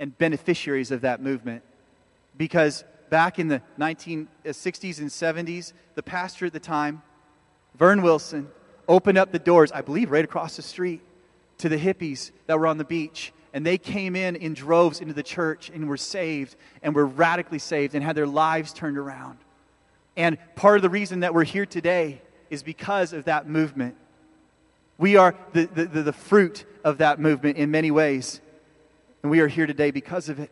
and 0.00 0.16
beneficiaries 0.16 0.90
of 0.90 1.02
that 1.02 1.20
movement. 1.20 1.62
Because 2.38 2.82
back 3.10 3.38
in 3.38 3.48
the 3.48 3.60
1960s 3.78 4.26
uh, 4.46 5.02
and 5.02 5.46
70s, 5.46 5.74
the 5.94 6.02
pastor 6.02 6.46
at 6.46 6.54
the 6.54 6.58
time, 6.58 7.02
Vern 7.74 8.00
Wilson, 8.00 8.48
opened 8.88 9.18
up 9.18 9.30
the 9.30 9.38
doors, 9.38 9.72
I 9.72 9.82
believe 9.82 10.10
right 10.10 10.24
across 10.24 10.56
the 10.56 10.62
street, 10.62 11.02
to 11.58 11.68
the 11.68 11.76
hippies 11.76 12.30
that 12.46 12.58
were 12.58 12.66
on 12.66 12.78
the 12.78 12.84
beach 12.86 13.30
and 13.52 13.66
they 13.66 13.76
came 13.76 14.16
in 14.16 14.36
in 14.36 14.54
droves 14.54 15.02
into 15.02 15.12
the 15.12 15.22
church 15.22 15.68
and 15.68 15.86
were 15.86 15.98
saved 15.98 16.56
and 16.82 16.94
were 16.94 17.04
radically 17.04 17.58
saved 17.58 17.94
and 17.94 18.02
had 18.02 18.16
their 18.16 18.26
lives 18.26 18.72
turned 18.72 18.96
around. 18.96 19.36
And 20.16 20.38
part 20.56 20.76
of 20.76 20.82
the 20.82 20.88
reason 20.88 21.20
that 21.20 21.34
we're 21.34 21.44
here 21.44 21.66
today 21.66 22.22
is 22.48 22.62
because 22.62 23.12
of 23.12 23.26
that 23.26 23.46
movement. 23.46 23.96
We 24.98 25.16
are 25.16 25.34
the, 25.52 25.66
the, 25.66 26.02
the, 26.02 26.12
fruit 26.12 26.64
of 26.84 26.98
that 26.98 27.18
movement 27.18 27.56
in 27.56 27.70
many 27.70 27.90
ways. 27.90 28.40
And 29.22 29.30
we 29.30 29.40
are 29.40 29.48
here 29.48 29.66
today 29.66 29.90
because 29.90 30.28
of 30.28 30.38
it. 30.38 30.50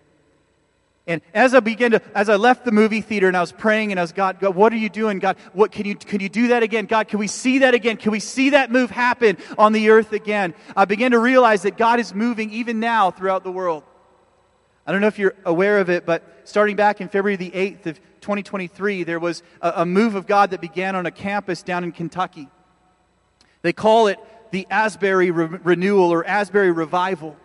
And 1.07 1.21
as 1.35 1.53
I 1.55 1.61
began 1.61 1.93
to, 1.93 2.03
as 2.15 2.29
I 2.29 2.37
left 2.37 2.65
the 2.65 2.71
movie 2.71 3.01
theater 3.01 3.27
and 3.27 3.37
I 3.37 3.41
was 3.41 3.51
praying 3.51 3.91
and 3.91 3.99
I 3.99 4.03
was, 4.03 4.13
God, 4.13 4.39
God, 4.39 4.55
what 4.55 4.73
are 4.73 4.77
you 4.77 4.89
doing? 4.89 5.19
God, 5.19 5.37
what 5.53 5.73
can 5.73 5.85
you, 5.85 5.97
can 5.97 6.21
you 6.21 6.29
do 6.29 6.49
that 6.49 6.63
again? 6.63 6.87
God, 6.87 7.09
can 7.09 7.19
we 7.19 7.27
see 7.27 7.59
that 7.59 7.75
again? 7.75 7.97
Can 7.97 8.13
we 8.13 8.21
see 8.21 8.51
that 8.51 8.71
move 8.71 8.91
happen 8.91 9.37
on 9.59 9.73
the 9.73 9.91
earth 9.91 10.13
again? 10.13 10.55
I 10.77 10.85
began 10.85 11.11
to 11.11 11.19
realize 11.19 11.63
that 11.63 11.77
God 11.77 11.99
is 11.99 12.15
moving 12.15 12.51
even 12.51 12.79
now 12.79 13.11
throughout 13.11 13.43
the 13.43 13.51
world. 13.51 13.83
I 14.87 14.93
don't 14.93 15.01
know 15.01 15.09
if 15.09 15.19
you're 15.19 15.35
aware 15.45 15.81
of 15.81 15.91
it, 15.91 16.07
but 16.07 16.23
starting 16.45 16.77
back 16.77 17.01
in 17.01 17.09
February 17.09 17.37
the 17.37 17.51
8th 17.51 17.87
of 17.87 18.01
2023, 18.21 19.03
there 19.03 19.19
was 19.19 19.43
a, 19.61 19.73
a 19.77 19.87
move 19.87 20.15
of 20.15 20.27
God 20.27 20.51
that 20.51 20.61
began 20.61 20.95
on 20.95 21.07
a 21.07 21.11
campus 21.11 21.65
down 21.65 21.83
in 21.83 21.91
Kentucky. 21.91 22.49
They 23.63 23.73
call 23.73 24.09
it 24.09 24.19
the 24.53 24.67
Asbury 24.71 25.31
Re- 25.31 25.59
Renewal 25.65 26.13
or 26.13 26.25
Asbury 26.25 26.71
Revival. 26.71 27.37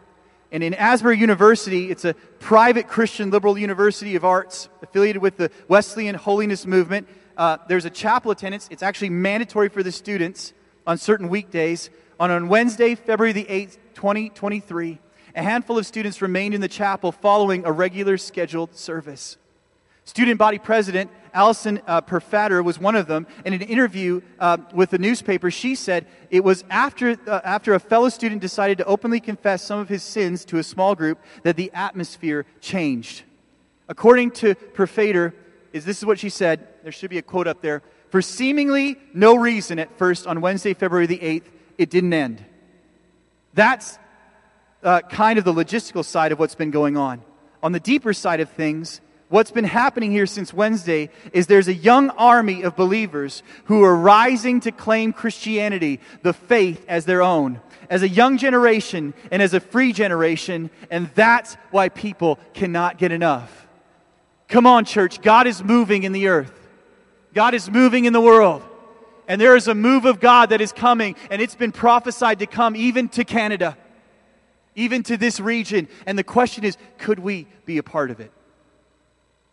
And 0.51 0.63
in 0.63 0.73
Asbury 0.73 1.17
University, 1.17 1.89
it's 1.89 2.05
a 2.05 2.13
private 2.39 2.87
Christian 2.87 3.31
liberal 3.31 3.57
university 3.57 4.15
of 4.15 4.23
arts 4.23 4.69
affiliated 4.81 5.21
with 5.21 5.37
the 5.37 5.49
Wesleyan 5.67 6.15
Holiness 6.15 6.65
Movement. 6.65 7.07
Uh, 7.35 7.57
there's 7.67 7.85
a 7.85 7.89
chapel 7.89 8.31
attendance. 8.31 8.67
It's 8.71 8.83
actually 8.83 9.09
mandatory 9.09 9.69
for 9.69 9.83
the 9.83 9.91
students 9.91 10.53
on 10.85 10.97
certain 10.97 11.29
weekdays. 11.29 11.89
On, 12.19 12.29
on 12.29 12.47
Wednesday, 12.47 12.95
February 12.95 13.33
the 13.33 13.45
8th, 13.45 13.77
2023, 13.95 14.99
a 15.35 15.43
handful 15.43 15.77
of 15.77 15.85
students 15.85 16.21
remained 16.21 16.53
in 16.53 16.61
the 16.61 16.67
chapel 16.67 17.11
following 17.11 17.65
a 17.65 17.71
regular 17.71 18.17
scheduled 18.17 18.75
service. 18.75 19.37
Student 20.05 20.39
body 20.39 20.57
president 20.57 21.11
Allison 21.37 21.79
uh, 21.85 22.01
Perfater 22.01 22.63
was 22.63 22.79
one 22.79 22.95
of 22.95 23.05
them. 23.05 23.27
In 23.45 23.53
an 23.53 23.61
interview 23.61 24.21
uh, 24.39 24.57
with 24.73 24.89
the 24.89 24.97
newspaper, 24.97 25.51
she 25.51 25.75
said 25.75 26.07
it 26.31 26.43
was 26.43 26.63
after, 26.71 27.15
uh, 27.27 27.41
after 27.43 27.75
a 27.75 27.79
fellow 27.79 28.09
student 28.09 28.41
decided 28.41 28.79
to 28.79 28.85
openly 28.85 29.19
confess 29.19 29.61
some 29.61 29.79
of 29.79 29.87
his 29.87 30.01
sins 30.01 30.43
to 30.45 30.57
a 30.57 30.63
small 30.63 30.95
group 30.95 31.19
that 31.43 31.55
the 31.55 31.69
atmosphere 31.75 32.47
changed. 32.59 33.21
According 33.87 34.31
to 34.31 34.55
Perfater, 34.55 35.35
is 35.73 35.85
this 35.85 35.99
is 35.99 36.05
what 36.07 36.17
she 36.17 36.29
said. 36.29 36.67
There 36.81 36.91
should 36.91 37.11
be 37.11 37.19
a 37.19 37.21
quote 37.21 37.45
up 37.45 37.61
there. 37.61 37.83
For 38.09 38.23
seemingly 38.23 38.97
no 39.13 39.35
reason 39.35 39.77
at 39.77 39.95
first 39.95 40.25
on 40.25 40.41
Wednesday, 40.41 40.73
February 40.73 41.05
the 41.05 41.19
8th, 41.19 41.45
it 41.77 41.91
didn't 41.91 42.13
end. 42.13 42.43
That's 43.53 43.99
uh, 44.81 45.01
kind 45.01 45.37
of 45.37 45.45
the 45.45 45.53
logistical 45.53 46.03
side 46.03 46.31
of 46.31 46.39
what's 46.39 46.55
been 46.55 46.71
going 46.71 46.97
on. 46.97 47.21
On 47.61 47.73
the 47.73 47.79
deeper 47.79 48.13
side 48.13 48.39
of 48.39 48.49
things, 48.49 49.01
what's 49.29 49.51
been 49.51 49.65
happening 49.65 50.11
here 50.11 50.25
since 50.25 50.53
Wednesday 50.53 51.09
is 51.33 51.47
there's 51.47 51.67
a 51.67 51.73
young 51.73 52.09
army 52.11 52.63
of 52.63 52.75
believers 52.75 53.43
who 53.65 53.83
are 53.83 53.95
rising 53.95 54.59
to 54.61 54.71
claim 54.71 55.13
Christianity, 55.13 55.99
the 56.21 56.33
faith, 56.33 56.85
as 56.87 57.05
their 57.05 57.21
own, 57.21 57.59
as 57.89 58.03
a 58.03 58.09
young 58.09 58.37
generation 58.37 59.13
and 59.31 59.41
as 59.41 59.53
a 59.53 59.59
free 59.59 59.93
generation, 59.93 60.69
and 60.89 61.09
that's 61.15 61.55
why 61.71 61.89
people 61.89 62.39
cannot 62.53 62.97
get 62.97 63.11
enough. 63.11 63.67
Come 64.47 64.65
on, 64.65 64.85
church. 64.85 65.21
God 65.21 65.45
is 65.45 65.63
moving 65.63 66.03
in 66.03 66.11
the 66.11 66.27
earth, 66.27 66.53
God 67.33 67.53
is 67.53 67.69
moving 67.69 68.05
in 68.05 68.13
the 68.13 68.21
world. 68.21 68.63
And 69.29 69.41
there 69.41 69.57
is 69.57 69.67
a 69.67 69.75
move 69.75 70.05
of 70.05 70.21
God 70.21 70.51
that 70.51 70.61
is 70.61 70.71
coming, 70.71 71.17
and 71.29 71.41
it's 71.41 71.53
been 71.53 71.73
prophesied 71.73 72.39
to 72.39 72.45
come 72.45 72.77
even 72.77 73.09
to 73.09 73.25
Canada, 73.25 73.77
even 74.73 75.03
to 75.03 75.17
this 75.17 75.41
region. 75.41 75.89
And 76.05 76.17
the 76.17 76.23
question 76.23 76.63
is 76.63 76.77
could 76.97 77.19
we 77.19 77.45
be 77.65 77.77
a 77.77 77.83
part 77.83 78.09
of 78.09 78.21
it? 78.21 78.31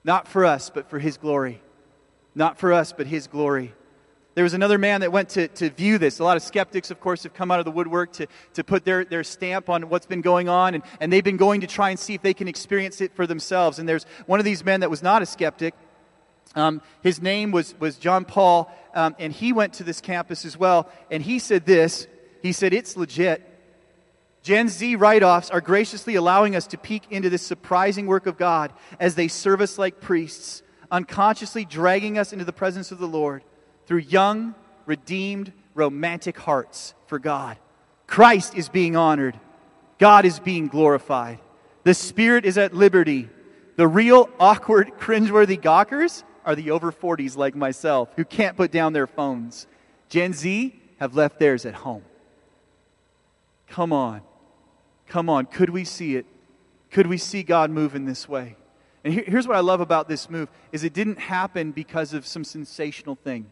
Not 0.04 0.28
for 0.28 0.44
us, 0.44 0.70
but 0.70 0.88
for 0.88 0.98
His 0.98 1.16
glory. 1.16 1.60
Not 2.34 2.58
for 2.58 2.72
us, 2.72 2.92
but 2.92 3.06
His 3.06 3.26
glory. 3.26 3.74
There 4.34 4.44
was 4.44 4.54
another 4.54 4.78
man 4.78 5.00
that 5.02 5.12
went 5.12 5.28
to, 5.30 5.46
to 5.48 5.70
view 5.70 5.96
this. 5.96 6.18
A 6.18 6.24
lot 6.24 6.36
of 6.36 6.42
skeptics, 6.42 6.90
of 6.90 7.00
course, 7.00 7.22
have 7.22 7.34
come 7.34 7.52
out 7.52 7.60
of 7.60 7.64
the 7.64 7.70
woodwork 7.70 8.12
to, 8.14 8.26
to 8.54 8.64
put 8.64 8.84
their, 8.84 9.04
their 9.04 9.22
stamp 9.22 9.68
on 9.68 9.88
what's 9.88 10.06
been 10.06 10.22
going 10.22 10.48
on, 10.48 10.74
and, 10.74 10.82
and 11.00 11.12
they've 11.12 11.24
been 11.24 11.36
going 11.36 11.60
to 11.60 11.68
try 11.68 11.90
and 11.90 11.98
see 11.98 12.14
if 12.14 12.22
they 12.22 12.34
can 12.34 12.48
experience 12.48 13.00
it 13.00 13.14
for 13.14 13.26
themselves. 13.28 13.78
And 13.78 13.88
there's 13.88 14.04
one 14.26 14.40
of 14.40 14.44
these 14.44 14.64
men 14.64 14.80
that 14.80 14.90
was 14.90 15.02
not 15.02 15.22
a 15.22 15.26
skeptic. 15.26 15.74
Um, 16.56 16.82
his 17.02 17.22
name 17.22 17.52
was, 17.52 17.78
was 17.78 17.96
John 17.96 18.24
Paul, 18.24 18.70
um, 18.94 19.14
and 19.20 19.32
he 19.32 19.52
went 19.52 19.74
to 19.74 19.84
this 19.84 20.00
campus 20.00 20.44
as 20.44 20.56
well, 20.56 20.90
and 21.10 21.22
he 21.22 21.38
said 21.38 21.64
this. 21.64 22.08
He 22.42 22.52
said, 22.52 22.74
It's 22.74 22.96
legit. 22.96 23.48
Gen 24.44 24.68
Z 24.68 24.96
write 24.96 25.22
offs 25.22 25.48
are 25.48 25.62
graciously 25.62 26.16
allowing 26.16 26.54
us 26.54 26.66
to 26.66 26.76
peek 26.76 27.04
into 27.08 27.30
this 27.30 27.40
surprising 27.40 28.06
work 28.06 28.26
of 28.26 28.36
God 28.36 28.74
as 29.00 29.14
they 29.14 29.26
serve 29.26 29.62
us 29.62 29.78
like 29.78 30.02
priests, 30.02 30.62
unconsciously 30.90 31.64
dragging 31.64 32.18
us 32.18 32.30
into 32.30 32.44
the 32.44 32.52
presence 32.52 32.92
of 32.92 32.98
the 32.98 33.08
Lord 33.08 33.42
through 33.86 34.00
young, 34.00 34.54
redeemed, 34.84 35.50
romantic 35.72 36.36
hearts 36.36 36.92
for 37.06 37.18
God. 37.18 37.56
Christ 38.06 38.54
is 38.54 38.68
being 38.68 38.96
honored, 38.96 39.40
God 39.98 40.26
is 40.26 40.38
being 40.40 40.68
glorified, 40.68 41.38
the 41.84 41.94
Spirit 41.94 42.44
is 42.44 42.58
at 42.58 42.74
liberty. 42.74 43.30
The 43.76 43.88
real 43.88 44.28
awkward, 44.38 44.92
cringeworthy 45.00 45.60
gawkers 45.60 46.22
are 46.44 46.54
the 46.54 46.70
over 46.70 46.92
40s 46.92 47.34
like 47.34 47.56
myself 47.56 48.10
who 48.14 48.26
can't 48.26 48.58
put 48.58 48.70
down 48.70 48.92
their 48.92 49.06
phones. 49.06 49.66
Gen 50.10 50.34
Z 50.34 50.78
have 51.00 51.16
left 51.16 51.38
theirs 51.38 51.64
at 51.64 51.74
home. 51.74 52.04
Come 53.68 53.92
on. 53.92 54.20
Come 55.06 55.28
on, 55.28 55.46
could 55.46 55.70
we 55.70 55.84
see 55.84 56.16
it? 56.16 56.26
Could 56.90 57.06
we 57.06 57.18
see 57.18 57.42
God 57.42 57.70
move 57.70 57.94
in 57.94 58.04
this 58.04 58.28
way? 58.28 58.56
And 59.04 59.12
here, 59.12 59.24
here's 59.26 59.46
what 59.46 59.56
I 59.56 59.60
love 59.60 59.80
about 59.80 60.08
this 60.08 60.30
move 60.30 60.48
is 60.72 60.84
it 60.84 60.94
didn't 60.94 61.18
happen 61.18 61.72
because 61.72 62.14
of 62.14 62.26
some 62.26 62.44
sensational 62.44 63.14
thing. 63.14 63.46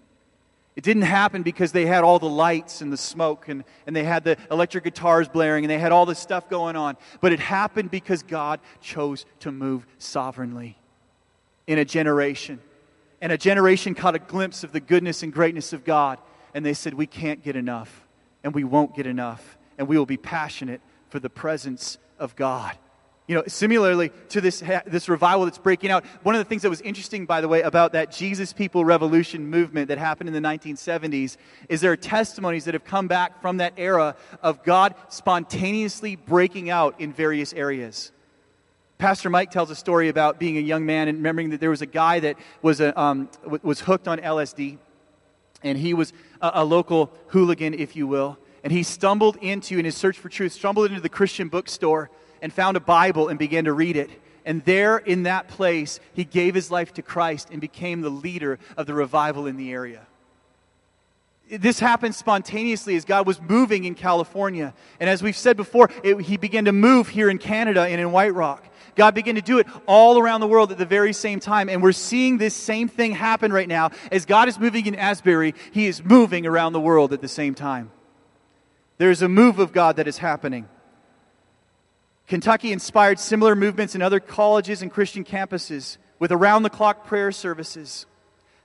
It 0.74 0.84
didn't 0.84 1.02
happen 1.02 1.42
because 1.42 1.72
they 1.72 1.84
had 1.84 2.02
all 2.02 2.18
the 2.18 2.28
lights 2.28 2.80
and 2.80 2.90
the 2.90 2.96
smoke 2.96 3.48
and, 3.48 3.62
and 3.86 3.94
they 3.94 4.04
had 4.04 4.24
the 4.24 4.38
electric 4.50 4.84
guitars 4.84 5.28
blaring 5.28 5.64
and 5.64 5.70
they 5.70 5.78
had 5.78 5.92
all 5.92 6.06
this 6.06 6.18
stuff 6.18 6.48
going 6.48 6.76
on. 6.76 6.96
But 7.20 7.32
it 7.32 7.40
happened 7.40 7.90
because 7.90 8.22
God 8.22 8.58
chose 8.80 9.26
to 9.40 9.52
move 9.52 9.86
sovereignly 9.98 10.78
in 11.66 11.78
a 11.78 11.84
generation. 11.84 12.58
And 13.20 13.32
a 13.32 13.38
generation 13.38 13.94
caught 13.94 14.14
a 14.14 14.18
glimpse 14.18 14.64
of 14.64 14.72
the 14.72 14.80
goodness 14.80 15.22
and 15.22 15.32
greatness 15.32 15.74
of 15.74 15.84
God. 15.84 16.18
And 16.54 16.64
they 16.64 16.74
said, 16.74 16.94
We 16.94 17.06
can't 17.06 17.42
get 17.42 17.54
enough, 17.54 18.06
and 18.42 18.54
we 18.54 18.64
won't 18.64 18.96
get 18.96 19.06
enough, 19.06 19.58
and 19.78 19.86
we 19.86 19.96
will 19.96 20.06
be 20.06 20.16
passionate 20.16 20.80
for 21.12 21.20
the 21.20 21.30
presence 21.30 21.98
of 22.18 22.34
God. 22.36 22.74
You 23.28 23.36
know, 23.36 23.44
similarly 23.46 24.10
to 24.30 24.40
this, 24.40 24.62
this 24.86 25.10
revival 25.10 25.44
that's 25.44 25.58
breaking 25.58 25.90
out, 25.90 26.06
one 26.22 26.34
of 26.34 26.38
the 26.38 26.44
things 26.46 26.62
that 26.62 26.70
was 26.70 26.80
interesting, 26.80 27.26
by 27.26 27.42
the 27.42 27.48
way, 27.48 27.60
about 27.60 27.92
that 27.92 28.10
Jesus 28.10 28.54
People 28.54 28.82
Revolution 28.82 29.46
movement 29.46 29.88
that 29.88 29.98
happened 29.98 30.28
in 30.28 30.34
the 30.34 30.48
1970s 30.48 31.36
is 31.68 31.82
there 31.82 31.92
are 31.92 31.96
testimonies 31.96 32.64
that 32.64 32.72
have 32.72 32.84
come 32.84 33.08
back 33.08 33.42
from 33.42 33.58
that 33.58 33.74
era 33.76 34.16
of 34.42 34.64
God 34.64 34.94
spontaneously 35.10 36.16
breaking 36.16 36.70
out 36.70 36.98
in 36.98 37.12
various 37.12 37.52
areas. 37.52 38.10
Pastor 38.96 39.28
Mike 39.28 39.50
tells 39.50 39.70
a 39.70 39.76
story 39.76 40.08
about 40.08 40.38
being 40.38 40.56
a 40.56 40.60
young 40.60 40.86
man 40.86 41.08
and 41.08 41.18
remembering 41.18 41.50
that 41.50 41.60
there 41.60 41.70
was 41.70 41.82
a 41.82 41.86
guy 41.86 42.20
that 42.20 42.36
was, 42.62 42.80
a, 42.80 42.98
um, 42.98 43.28
was 43.62 43.80
hooked 43.80 44.08
on 44.08 44.18
LSD, 44.18 44.78
and 45.62 45.76
he 45.76 45.92
was 45.92 46.14
a, 46.40 46.52
a 46.54 46.64
local 46.64 47.12
hooligan, 47.26 47.74
if 47.74 47.96
you 47.96 48.06
will. 48.06 48.38
And 48.64 48.72
he 48.72 48.82
stumbled 48.82 49.36
into, 49.36 49.78
in 49.78 49.84
his 49.84 49.96
search 49.96 50.18
for 50.18 50.28
truth, 50.28 50.52
stumbled 50.52 50.90
into 50.90 51.00
the 51.00 51.08
Christian 51.08 51.48
bookstore 51.48 52.10
and 52.40 52.52
found 52.52 52.76
a 52.76 52.80
Bible 52.80 53.28
and 53.28 53.38
began 53.38 53.64
to 53.64 53.72
read 53.72 53.96
it. 53.96 54.10
And 54.44 54.64
there 54.64 54.98
in 54.98 55.24
that 55.24 55.48
place, 55.48 56.00
he 56.14 56.24
gave 56.24 56.54
his 56.54 56.70
life 56.70 56.92
to 56.94 57.02
Christ 57.02 57.48
and 57.50 57.60
became 57.60 58.00
the 58.00 58.10
leader 58.10 58.58
of 58.76 58.86
the 58.86 58.94
revival 58.94 59.46
in 59.46 59.56
the 59.56 59.72
area. 59.72 60.06
This 61.50 61.78
happened 61.78 62.14
spontaneously 62.14 62.96
as 62.96 63.04
God 63.04 63.26
was 63.26 63.40
moving 63.40 63.84
in 63.84 63.94
California. 63.94 64.72
And 64.98 65.10
as 65.10 65.22
we've 65.22 65.36
said 65.36 65.56
before, 65.56 65.90
it, 66.02 66.20
he 66.22 66.36
began 66.36 66.64
to 66.64 66.72
move 66.72 67.08
here 67.08 67.28
in 67.28 67.38
Canada 67.38 67.82
and 67.82 68.00
in 68.00 68.10
White 68.10 68.34
Rock. 68.34 68.64
God 68.94 69.14
began 69.14 69.34
to 69.34 69.42
do 69.42 69.58
it 69.58 69.66
all 69.86 70.18
around 70.18 70.40
the 70.40 70.46
world 70.46 70.72
at 70.72 70.78
the 70.78 70.86
very 70.86 71.12
same 71.12 71.40
time. 71.40 71.68
And 71.68 71.82
we're 71.82 71.92
seeing 71.92 72.38
this 72.38 72.54
same 72.54 72.88
thing 72.88 73.12
happen 73.12 73.52
right 73.52 73.68
now. 73.68 73.90
As 74.10 74.24
God 74.24 74.48
is 74.48 74.58
moving 74.58 74.86
in 74.86 74.94
Asbury, 74.94 75.54
He 75.72 75.86
is 75.86 76.02
moving 76.02 76.46
around 76.46 76.72
the 76.72 76.80
world 76.80 77.12
at 77.12 77.20
the 77.20 77.28
same 77.28 77.54
time. 77.54 77.90
There's 79.02 79.20
a 79.20 79.28
move 79.28 79.58
of 79.58 79.72
God 79.72 79.96
that 79.96 80.06
is 80.06 80.18
happening. 80.18 80.68
Kentucky 82.28 82.70
inspired 82.70 83.18
similar 83.18 83.56
movements 83.56 83.96
in 83.96 84.00
other 84.00 84.20
colleges 84.20 84.80
and 84.80 84.92
Christian 84.92 85.24
campuses 85.24 85.96
with 86.20 86.30
around 86.30 86.62
the 86.62 86.70
clock 86.70 87.04
prayer 87.04 87.32
services. 87.32 88.06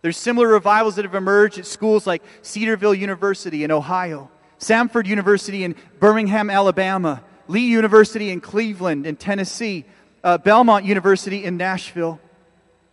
There's 0.04 0.16
similar 0.16 0.50
revivals 0.50 0.98
that 0.98 1.06
have 1.06 1.16
emerged 1.16 1.58
at 1.58 1.66
schools 1.66 2.06
like 2.06 2.22
Cedarville 2.44 2.94
University 2.94 3.64
in 3.64 3.72
Ohio, 3.72 4.30
Samford 4.60 5.08
University 5.08 5.64
in 5.64 5.74
Birmingham, 6.00 6.52
Alabama, 6.52 7.24
Lee 7.48 7.66
University 7.66 8.30
in 8.30 8.40
Cleveland 8.40 9.08
in 9.08 9.16
Tennessee, 9.16 9.86
uh, 10.24 10.38
Belmont 10.38 10.86
University 10.86 11.46
in 11.46 11.58
Nashville. 11.58 12.20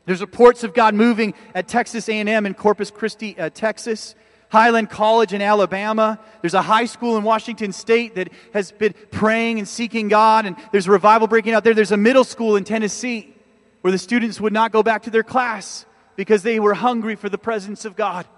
There's 0.06 0.22
reports 0.22 0.64
of 0.64 0.72
God 0.72 0.94
moving 0.94 1.34
at 1.54 1.68
Texas 1.68 2.08
A&M 2.08 2.46
in 2.46 2.54
Corpus 2.54 2.90
Christi, 2.90 3.38
uh, 3.38 3.50
Texas. 3.50 4.14
Highland 4.54 4.88
College 4.88 5.32
in 5.32 5.42
Alabama. 5.42 6.16
There's 6.40 6.54
a 6.54 6.62
high 6.62 6.84
school 6.84 7.16
in 7.16 7.24
Washington 7.24 7.72
State 7.72 8.14
that 8.14 8.30
has 8.52 8.70
been 8.70 8.94
praying 9.10 9.58
and 9.58 9.66
seeking 9.66 10.06
God, 10.06 10.46
and 10.46 10.54
there's 10.70 10.86
a 10.86 10.92
revival 10.92 11.26
breaking 11.26 11.54
out 11.54 11.64
there. 11.64 11.74
There's 11.74 11.90
a 11.90 11.96
middle 11.96 12.22
school 12.22 12.54
in 12.54 12.62
Tennessee 12.62 13.34
where 13.80 13.90
the 13.90 13.98
students 13.98 14.40
would 14.40 14.52
not 14.52 14.70
go 14.70 14.80
back 14.80 15.02
to 15.02 15.10
their 15.10 15.24
class 15.24 15.86
because 16.14 16.44
they 16.44 16.60
were 16.60 16.72
hungry 16.72 17.16
for 17.16 17.28
the 17.28 17.36
presence 17.36 17.84
of 17.84 17.96
God. 17.96 18.28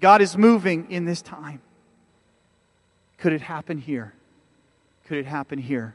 God 0.00 0.20
is 0.20 0.36
moving 0.36 0.90
in 0.90 1.04
this 1.04 1.22
time. 1.22 1.62
Could 3.18 3.32
it 3.32 3.42
happen 3.42 3.78
here? 3.78 4.12
Could 5.06 5.18
it 5.18 5.26
happen 5.26 5.60
here? 5.60 5.94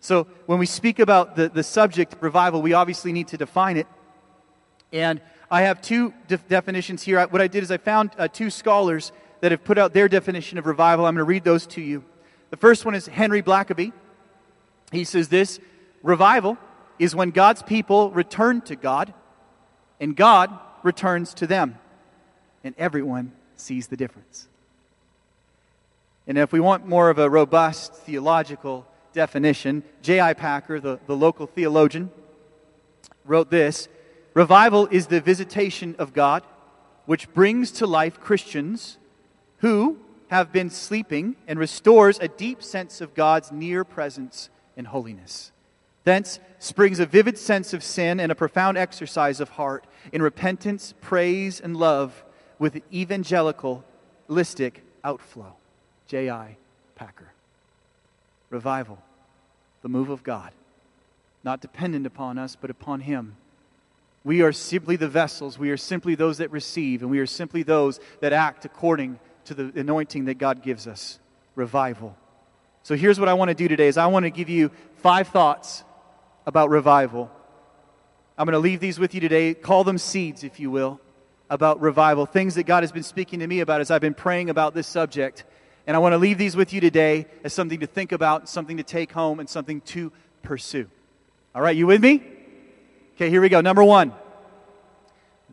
So, 0.00 0.26
when 0.46 0.58
we 0.58 0.66
speak 0.66 0.98
about 0.98 1.36
the, 1.36 1.48
the 1.48 1.62
subject 1.62 2.16
revival, 2.20 2.62
we 2.62 2.72
obviously 2.72 3.12
need 3.12 3.28
to 3.28 3.36
define 3.36 3.76
it. 3.76 3.86
And 4.92 5.20
I 5.52 5.62
have 5.62 5.82
two 5.82 6.14
de- 6.28 6.38
definitions 6.38 7.02
here. 7.02 7.20
What 7.26 7.42
I 7.42 7.46
did 7.46 7.62
is 7.62 7.70
I 7.70 7.76
found 7.76 8.12
uh, 8.16 8.26
two 8.26 8.48
scholars 8.48 9.12
that 9.42 9.52
have 9.52 9.62
put 9.62 9.76
out 9.76 9.92
their 9.92 10.08
definition 10.08 10.56
of 10.56 10.64
revival. 10.64 11.04
I'm 11.04 11.14
going 11.14 11.18
to 11.18 11.24
read 11.24 11.44
those 11.44 11.66
to 11.68 11.82
you. 11.82 12.04
The 12.48 12.56
first 12.56 12.86
one 12.86 12.94
is 12.94 13.06
Henry 13.06 13.42
Blackaby. 13.42 13.92
He 14.92 15.04
says 15.04 15.28
this 15.28 15.60
Revival 16.02 16.56
is 16.98 17.14
when 17.14 17.32
God's 17.32 17.62
people 17.62 18.10
return 18.12 18.62
to 18.62 18.76
God 18.76 19.12
and 20.00 20.16
God 20.16 20.58
returns 20.82 21.34
to 21.34 21.46
them, 21.46 21.78
and 22.64 22.74
everyone 22.78 23.32
sees 23.56 23.88
the 23.88 23.96
difference. 23.96 24.48
And 26.26 26.38
if 26.38 26.50
we 26.50 26.60
want 26.60 26.86
more 26.86 27.10
of 27.10 27.18
a 27.18 27.28
robust 27.28 27.92
theological 27.92 28.86
definition, 29.12 29.82
J.I. 30.00 30.32
Packer, 30.32 30.80
the, 30.80 30.98
the 31.06 31.14
local 31.14 31.46
theologian, 31.46 32.10
wrote 33.26 33.50
this 33.50 33.88
Revival 34.34 34.88
is 34.90 35.06
the 35.08 35.20
visitation 35.20 35.94
of 35.98 36.14
God, 36.14 36.42
which 37.04 37.32
brings 37.34 37.70
to 37.72 37.86
life 37.86 38.20
Christians 38.20 38.96
who 39.58 39.98
have 40.28 40.52
been 40.52 40.70
sleeping 40.70 41.36
and 41.46 41.58
restores 41.58 42.18
a 42.18 42.28
deep 42.28 42.62
sense 42.62 43.02
of 43.02 43.14
God's 43.14 43.52
near 43.52 43.84
presence 43.84 44.48
and 44.76 44.86
holiness. 44.86 45.52
Thence 46.04 46.40
springs 46.58 46.98
a 46.98 47.06
vivid 47.06 47.36
sense 47.36 47.74
of 47.74 47.84
sin 47.84 48.18
and 48.18 48.32
a 48.32 48.34
profound 48.34 48.78
exercise 48.78 49.40
of 49.40 49.50
heart 49.50 49.84
in 50.12 50.22
repentance, 50.22 50.94
praise, 51.00 51.60
and 51.60 51.76
love 51.76 52.24
with 52.58 52.80
evangelicalistic 52.90 54.76
outflow. 55.04 55.54
J.I. 56.08 56.56
Packer. 56.94 57.32
Revival, 58.50 58.98
the 59.82 59.88
move 59.88 60.08
of 60.08 60.22
God, 60.22 60.52
not 61.44 61.60
dependent 61.60 62.06
upon 62.06 62.38
us, 62.38 62.56
but 62.56 62.70
upon 62.70 63.00
Him 63.00 63.36
we 64.24 64.42
are 64.42 64.52
simply 64.52 64.96
the 64.96 65.08
vessels. 65.08 65.58
We 65.58 65.70
are 65.70 65.76
simply 65.76 66.14
those 66.14 66.38
that 66.38 66.50
receive, 66.50 67.02
and 67.02 67.10
we 67.10 67.18
are 67.18 67.26
simply 67.26 67.62
those 67.62 68.00
that 68.20 68.32
act 68.32 68.64
according 68.64 69.18
to 69.46 69.54
the 69.54 69.80
anointing 69.80 70.26
that 70.26 70.38
God 70.38 70.62
gives 70.62 70.86
us. 70.86 71.18
Revival. 71.54 72.16
So 72.84 72.96
here's 72.96 73.18
what 73.18 73.28
I 73.28 73.34
want 73.34 73.48
to 73.48 73.54
do 73.54 73.68
today 73.68 73.88
is 73.88 73.96
I 73.96 74.06
want 74.06 74.24
to 74.24 74.30
give 74.30 74.48
you 74.48 74.70
five 74.96 75.28
thoughts 75.28 75.84
about 76.46 76.70
revival. 76.70 77.30
I'm 78.38 78.46
going 78.46 78.54
to 78.54 78.58
leave 78.58 78.80
these 78.80 78.98
with 78.98 79.14
you 79.14 79.20
today. 79.20 79.54
Call 79.54 79.84
them 79.84 79.98
seeds, 79.98 80.44
if 80.44 80.58
you 80.58 80.70
will, 80.70 81.00
about 81.50 81.80
revival. 81.80 82.24
Things 82.26 82.54
that 82.54 82.64
God 82.64 82.82
has 82.82 82.92
been 82.92 83.02
speaking 83.02 83.40
to 83.40 83.46
me 83.46 83.60
about 83.60 83.80
as 83.80 83.90
I've 83.90 84.00
been 84.00 84.14
praying 84.14 84.50
about 84.50 84.74
this 84.74 84.86
subject. 84.86 85.44
And 85.86 85.96
I 85.96 86.00
want 86.00 86.12
to 86.12 86.18
leave 86.18 86.38
these 86.38 86.56
with 86.56 86.72
you 86.72 86.80
today 86.80 87.26
as 87.44 87.52
something 87.52 87.80
to 87.80 87.86
think 87.86 88.12
about, 88.12 88.48
something 88.48 88.78
to 88.78 88.82
take 88.82 89.12
home, 89.12 89.40
and 89.40 89.48
something 89.48 89.80
to 89.82 90.12
pursue. 90.42 90.88
All 91.54 91.62
right, 91.62 91.76
you 91.76 91.86
with 91.86 92.00
me? 92.00 92.22
Okay, 93.16 93.30
here 93.30 93.40
we 93.40 93.48
go. 93.48 93.60
Number 93.60 93.84
one. 93.84 94.12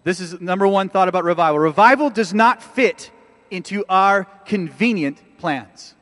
This 0.03 0.19
is 0.19 0.39
number 0.39 0.67
one 0.67 0.89
thought 0.89 1.09
about 1.09 1.23
revival. 1.23 1.59
Revival 1.59 2.09
does 2.09 2.33
not 2.33 2.63
fit 2.63 3.11
into 3.51 3.83
our 3.89 4.25
convenient 4.45 5.21
plans. 5.37 5.93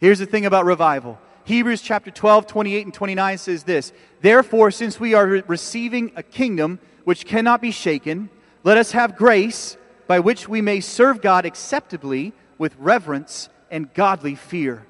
Here's 0.00 0.18
the 0.18 0.26
thing 0.26 0.44
about 0.44 0.64
revival 0.64 1.18
Hebrews 1.44 1.82
chapter 1.82 2.10
12, 2.10 2.46
28 2.46 2.86
and 2.86 2.94
29 2.94 3.38
says 3.38 3.64
this 3.64 3.92
Therefore, 4.20 4.70
since 4.70 5.00
we 5.00 5.14
are 5.14 5.26
receiving 5.46 6.12
a 6.16 6.22
kingdom 6.22 6.78
which 7.04 7.26
cannot 7.26 7.60
be 7.60 7.70
shaken, 7.70 8.30
let 8.62 8.76
us 8.76 8.92
have 8.92 9.16
grace 9.16 9.76
by 10.06 10.20
which 10.20 10.48
we 10.48 10.60
may 10.60 10.80
serve 10.80 11.20
God 11.20 11.46
acceptably 11.46 12.32
with 12.58 12.74
reverence 12.78 13.48
and 13.70 13.92
godly 13.94 14.34
fear. 14.34 14.86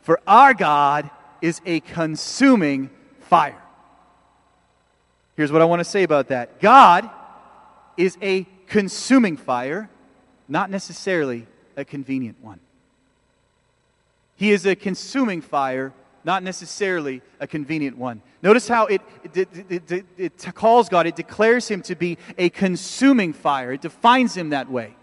For 0.00 0.20
our 0.26 0.52
God 0.54 1.10
is 1.40 1.60
a 1.64 1.80
consuming 1.80 2.90
fire. 3.20 3.63
Here's 5.36 5.50
what 5.50 5.62
I 5.62 5.64
want 5.64 5.80
to 5.80 5.84
say 5.84 6.02
about 6.02 6.28
that 6.28 6.60
God 6.60 7.10
is 7.96 8.16
a 8.22 8.46
consuming 8.66 9.36
fire, 9.36 9.88
not 10.48 10.70
necessarily 10.70 11.46
a 11.76 11.84
convenient 11.84 12.42
one. 12.42 12.60
He 14.36 14.50
is 14.50 14.66
a 14.66 14.74
consuming 14.74 15.40
fire, 15.40 15.92
not 16.24 16.42
necessarily 16.42 17.22
a 17.38 17.46
convenient 17.46 17.96
one. 17.96 18.22
Notice 18.42 18.68
how 18.68 18.86
it, 18.86 19.00
it, 19.34 19.48
it, 19.68 20.06
it, 20.16 20.54
calls 20.54 20.88
God, 20.88 21.06
it 21.06 21.16
declares 21.16 21.68
him 21.68 21.82
to 21.82 21.94
be 21.94 22.18
a 22.36 22.50
consuming 22.50 23.32
fire. 23.32 23.72
It 23.72 23.80
defines 23.80 24.36
him 24.36 24.50
that 24.50 24.70
way. 24.70 24.96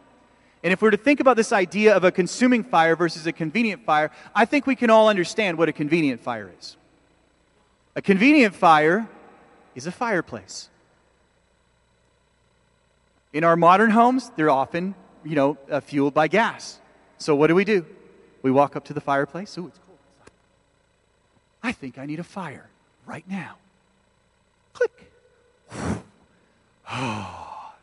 And 0.63 0.71
if 0.71 0.81
we're 0.81 0.91
to 0.91 0.97
think 0.97 1.19
about 1.19 1.37
this 1.37 1.51
idea 1.51 1.95
of 1.95 2.03
a 2.03 2.11
consuming 2.11 2.63
fire 2.63 2.95
versus 2.95 3.25
a 3.25 3.31
convenient 3.31 3.83
fire, 3.83 4.11
I 4.35 4.45
think 4.45 4.67
we 4.67 4.75
can 4.75 4.89
all 4.89 5.09
understand 5.09 5.57
what 5.57 5.69
a 5.69 5.73
convenient 5.73 6.21
fire 6.21 6.51
is. 6.59 6.77
A 7.95 8.01
convenient 8.01 8.53
fire 8.53 9.09
is 9.75 9.87
a 9.87 9.91
fireplace. 9.91 10.69
In 13.33 13.43
our 13.43 13.55
modern 13.55 13.91
homes, 13.91 14.31
they're 14.35 14.49
often, 14.49 14.95
you 15.23 15.35
know, 15.35 15.57
uh, 15.69 15.79
fueled 15.79 16.13
by 16.13 16.27
gas. 16.27 16.79
So 17.17 17.35
what 17.35 17.47
do 17.47 17.55
we 17.55 17.63
do? 17.63 17.85
We 18.41 18.51
walk 18.51 18.75
up 18.75 18.85
to 18.85 18.93
the 18.93 19.01
fireplace. 19.01 19.57
Ooh, 19.57 19.67
it's 19.67 19.79
cold. 19.85 19.97
I 21.63 21.71
think 21.71 21.97
I 21.97 22.05
need 22.05 22.19
a 22.19 22.23
fire 22.23 22.67
right 23.05 23.27
now. 23.29 23.57
Click. 24.73 25.11
Oh, 26.91 27.73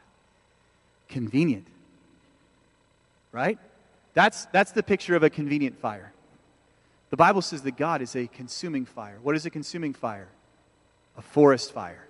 convenient. 1.08 1.66
Right? 3.32 3.58
That's, 4.14 4.46
that's 4.46 4.72
the 4.72 4.82
picture 4.82 5.14
of 5.14 5.22
a 5.22 5.30
convenient 5.30 5.78
fire. 5.78 6.12
The 7.10 7.16
Bible 7.16 7.40
says 7.40 7.62
that 7.62 7.76
God 7.76 8.02
is 8.02 8.14
a 8.16 8.26
consuming 8.26 8.84
fire. 8.84 9.18
What 9.22 9.34
is 9.36 9.46
a 9.46 9.50
consuming 9.50 9.94
fire? 9.94 10.28
A 11.18 11.22
forest 11.22 11.72
fire. 11.72 12.08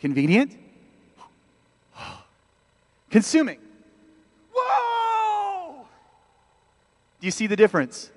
Convenient? 0.00 0.56
Consuming. 3.10 3.58
Whoa! 4.54 5.86
Do 7.20 7.26
you 7.26 7.30
see 7.30 7.46
the 7.46 7.56
difference? 7.56 8.10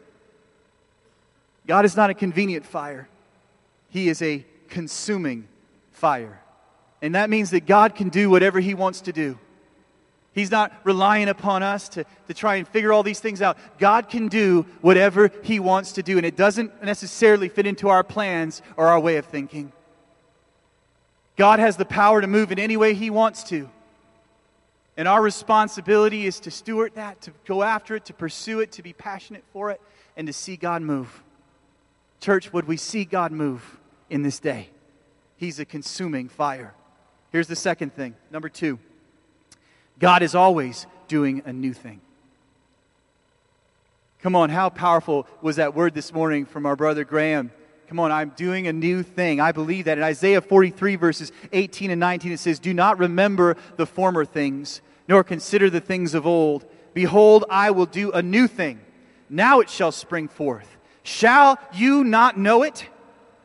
God 1.68 1.86
is 1.86 1.96
not 1.96 2.10
a 2.10 2.14
convenient 2.14 2.66
fire, 2.66 3.08
He 3.90 4.10
is 4.10 4.22
a 4.22 4.46
consuming 4.70 5.48
fire. 5.92 6.42
And 7.02 7.16
that 7.16 7.30
means 7.30 7.52
that 7.52 7.66
God 7.66 7.96
can 7.96 8.10
do 8.10 8.30
whatever 8.30 8.60
He 8.60 8.74
wants 8.74 9.02
to 9.02 9.14
do. 9.14 9.40
He's 10.34 10.52
not 10.52 10.72
relying 10.84 11.28
upon 11.28 11.64
us 11.64 11.90
to, 11.90 12.06
to 12.28 12.34
try 12.34 12.56
and 12.56 12.68
figure 12.68 12.94
all 12.94 13.04
these 13.04 13.20
things 13.20 13.42
out. 13.42 13.58
God 13.78 14.10
can 14.10 14.28
do 14.28 14.66
whatever 14.82 15.32
He 15.44 15.60
wants 15.60 15.94
to 15.94 16.04
do, 16.04 16.18
and 16.18 16.26
it 16.26 16.36
doesn't 16.36 16.84
necessarily 16.84 17.50
fit 17.50 17.66
into 17.66 17.90
our 17.90 18.04
plans 18.04 18.62
or 18.78 18.88
our 18.88 19.00
way 19.00 19.18
of 19.18 19.26
thinking. 19.26 19.72
God 21.36 21.60
has 21.60 21.78
the 21.78 21.86
power 21.86 22.22
to 22.22 22.28
move 22.28 22.52
in 22.52 22.60
any 22.60 22.78
way 22.78 22.94
He 22.94 23.10
wants 23.10 23.44
to. 23.46 23.70
And 24.98 25.08
our 25.08 25.22
responsibility 25.22 26.26
is 26.26 26.42
to 26.42 26.52
steward 26.52 26.96
that, 26.96 27.22
to 27.22 27.32
go 27.46 27.64
after 27.64 27.96
it, 27.96 28.06
to 28.06 28.14
pursue 28.14 28.60
it, 28.60 28.74
to 28.74 28.84
be 28.84 28.94
passionate 28.94 29.46
for 29.54 29.72
it, 29.72 29.82
and 30.18 30.28
to 30.28 30.34
see 30.34 30.58
God 30.58 30.82
move. 30.82 31.24
Church, 32.20 32.52
would 32.52 32.68
we 32.68 32.76
see 32.76 33.06
God 33.06 33.32
move 33.32 33.80
in 34.10 34.24
this 34.24 34.40
day? 34.40 34.70
He's 35.38 35.60
a 35.60 35.66
consuming 35.66 36.28
fire. 36.28 36.76
Here's 37.32 37.48
the 37.48 37.56
second 37.56 37.96
thing. 37.96 38.16
Number 38.30 38.50
two 38.50 38.78
God 40.00 40.24
is 40.24 40.34
always 40.34 40.88
doing 41.08 41.44
a 41.46 41.54
new 41.54 41.74
thing. 41.74 42.02
Come 44.22 44.36
on, 44.36 44.50
how 44.50 44.70
powerful 44.70 45.28
was 45.42 45.58
that 45.58 45.76
word 45.76 45.94
this 45.94 46.14
morning 46.14 46.46
from 46.46 46.66
our 46.66 46.76
brother 46.76 47.06
Graham? 47.06 47.52
Come 47.88 48.00
on, 48.00 48.12
I'm 48.12 48.30
doing 48.30 48.68
a 48.68 48.74
new 48.74 49.02
thing. 49.02 49.40
I 49.40 49.52
believe 49.52 49.86
that. 49.86 49.98
In 49.98 50.04
Isaiah 50.04 50.42
43, 50.42 50.96
verses 50.96 51.32
18 51.52 51.90
and 51.90 52.00
19, 52.00 52.34
it 52.34 52.40
says, 52.40 52.60
Do 52.60 52.74
not 52.74 53.00
remember 53.00 53.56
the 53.78 53.86
former 53.86 54.26
things, 54.26 54.82
nor 55.08 55.24
consider 55.24 55.70
the 55.70 55.80
things 55.80 56.14
of 56.14 56.28
old. 56.28 56.66
Behold, 56.94 57.46
I 57.50 57.72
will 57.72 57.86
do 57.86 58.12
a 58.12 58.22
new 58.22 58.48
thing. 58.48 58.80
Now 59.30 59.60
it 59.60 59.70
shall 59.70 59.92
spring 59.92 60.28
forth. 60.28 60.78
Shall 61.02 61.58
you 61.74 62.04
not 62.04 62.38
know 62.38 62.64
it? 62.64 62.86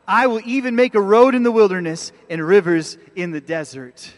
I 0.07 0.27
will 0.27 0.41
even 0.45 0.75
make 0.75 0.93
a 0.93 1.01
road 1.01 1.33
in 1.33 1.43
the 1.43 1.51
wilderness 1.51 2.11
and 2.29 2.45
rivers 2.45 2.97
in 3.15 3.31
the 3.31 3.41
desert. 3.41 4.13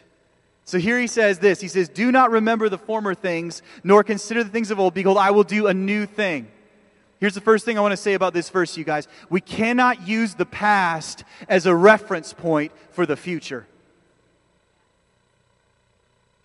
So 0.67 0.77
here 0.79 0.99
he 0.99 1.07
says 1.07 1.39
this 1.39 1.61
He 1.61 1.69
says, 1.69 1.87
Do 1.87 2.11
not 2.11 2.29
remember 2.29 2.67
the 2.67 2.77
former 2.77 3.15
things, 3.15 3.63
nor 3.85 4.03
consider 4.03 4.43
the 4.43 4.49
things 4.49 4.69
of 4.69 4.79
old. 4.79 4.93
Behold, 4.93 5.17
I 5.17 5.31
will 5.31 5.45
do 5.45 5.67
a 5.67 5.73
new 5.73 6.05
thing. 6.05 6.51
Here's 7.19 7.33
the 7.33 7.41
first 7.41 7.63
thing 7.63 7.77
I 7.77 7.81
want 7.81 7.93
to 7.93 7.97
say 7.97 8.13
about 8.13 8.33
this 8.33 8.49
verse, 8.49 8.77
you 8.77 8.83
guys. 8.83 9.07
We 9.29 9.39
cannot 9.39 10.05
use 10.07 10.35
the 10.35 10.45
past 10.45 11.23
as 11.47 11.65
a 11.65 11.73
reference 11.73 12.33
point 12.33 12.73
for 12.91 13.05
the 13.05 13.15
future. 13.15 13.65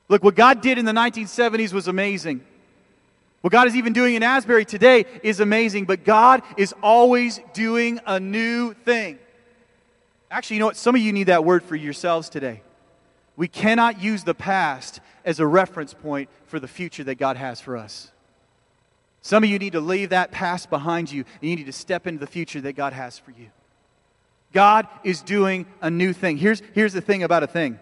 Look, 0.08 0.22
what 0.22 0.36
God 0.36 0.62
did 0.62 0.78
in 0.78 0.84
the 0.84 0.92
1970s 0.92 1.72
was 1.72 1.88
amazing. 1.88 2.42
What 3.40 3.52
God 3.52 3.66
is 3.66 3.74
even 3.74 3.92
doing 3.92 4.14
in 4.14 4.22
Asbury 4.22 4.64
today 4.64 5.04
is 5.24 5.40
amazing, 5.40 5.84
but 5.84 6.04
God 6.04 6.42
is 6.56 6.72
always 6.80 7.40
doing 7.54 7.98
a 8.06 8.20
new 8.20 8.72
thing. 8.72 9.18
Actually, 10.30 10.56
you 10.56 10.60
know 10.60 10.66
what? 10.66 10.76
Some 10.76 10.94
of 10.94 11.00
you 11.00 11.12
need 11.12 11.24
that 11.24 11.44
word 11.44 11.64
for 11.64 11.74
yourselves 11.74 12.28
today. 12.28 12.62
We 13.36 13.48
cannot 13.48 14.00
use 14.00 14.24
the 14.24 14.34
past 14.34 15.00
as 15.24 15.40
a 15.40 15.46
reference 15.46 15.94
point 15.94 16.28
for 16.46 16.60
the 16.60 16.68
future 16.68 17.04
that 17.04 17.14
God 17.16 17.36
has 17.36 17.60
for 17.60 17.76
us. 17.76 18.10
Some 19.22 19.44
of 19.44 19.50
you 19.50 19.58
need 19.58 19.72
to 19.72 19.80
leave 19.80 20.10
that 20.10 20.32
past 20.32 20.68
behind 20.68 21.10
you 21.10 21.24
and 21.40 21.50
you 21.50 21.56
need 21.56 21.66
to 21.66 21.72
step 21.72 22.06
into 22.06 22.18
the 22.18 22.26
future 22.26 22.60
that 22.60 22.74
God 22.74 22.92
has 22.92 23.18
for 23.18 23.30
you. 23.30 23.50
God 24.52 24.86
is 25.04 25.22
doing 25.22 25.64
a 25.80 25.90
new 25.90 26.12
thing. 26.12 26.36
Here's, 26.36 26.60
here's 26.74 26.92
the 26.92 27.00
thing 27.00 27.22
about 27.22 27.42
a 27.42 27.46
thing 27.46 27.78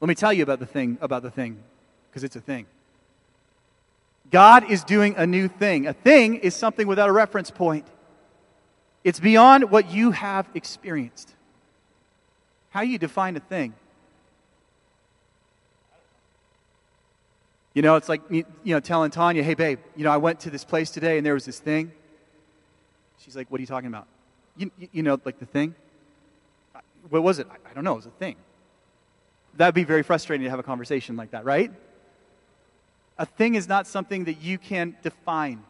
let 0.00 0.08
me 0.08 0.16
tell 0.16 0.32
you 0.32 0.42
about 0.42 0.58
the 0.58 0.66
thing 0.66 0.98
about 1.00 1.22
the 1.22 1.30
thing, 1.30 1.62
because 2.10 2.24
it's 2.24 2.34
a 2.34 2.40
thing. 2.40 2.66
God 4.32 4.68
is 4.68 4.82
doing 4.82 5.14
a 5.16 5.28
new 5.28 5.46
thing. 5.46 5.86
A 5.86 5.92
thing 5.92 6.34
is 6.36 6.56
something 6.56 6.88
without 6.88 7.08
a 7.08 7.12
reference 7.12 7.52
point. 7.52 7.86
It's 9.04 9.20
beyond 9.20 9.70
what 9.70 9.92
you 9.92 10.10
have 10.10 10.48
experienced. 10.54 11.32
How 12.70 12.80
you 12.80 12.98
define 12.98 13.36
a 13.36 13.40
thing? 13.40 13.74
You 17.74 17.82
know, 17.82 17.96
it's 17.96 18.08
like 18.08 18.20
you 18.30 18.44
know 18.64 18.80
telling 18.80 19.10
Tanya, 19.10 19.42
"Hey, 19.42 19.54
babe, 19.54 19.78
you 19.96 20.04
know, 20.04 20.10
I 20.10 20.18
went 20.18 20.40
to 20.40 20.50
this 20.50 20.64
place 20.64 20.90
today 20.90 21.16
and 21.16 21.24
there 21.24 21.34
was 21.34 21.44
this 21.44 21.58
thing." 21.58 21.92
She's 23.18 23.36
like, 23.36 23.50
"What 23.50 23.58
are 23.58 23.62
you 23.62 23.66
talking 23.66 23.88
about?" 23.88 24.06
You, 24.56 24.70
you 24.92 25.02
know, 25.02 25.18
like 25.24 25.38
the 25.38 25.46
thing. 25.46 25.74
What 27.08 27.22
was 27.22 27.38
it? 27.38 27.46
I, 27.50 27.70
I 27.70 27.74
don't 27.74 27.84
know. 27.84 27.94
It 27.94 27.96
was 27.96 28.06
a 28.06 28.10
thing. 28.10 28.36
That'd 29.54 29.74
be 29.74 29.84
very 29.84 30.02
frustrating 30.02 30.44
to 30.44 30.50
have 30.50 30.58
a 30.58 30.62
conversation 30.62 31.16
like 31.16 31.32
that, 31.32 31.44
right? 31.44 31.70
A 33.18 33.26
thing 33.26 33.54
is 33.54 33.68
not 33.68 33.86
something 33.86 34.24
that 34.24 34.40
you 34.40 34.58
can 34.58 34.96
define. 35.02 35.62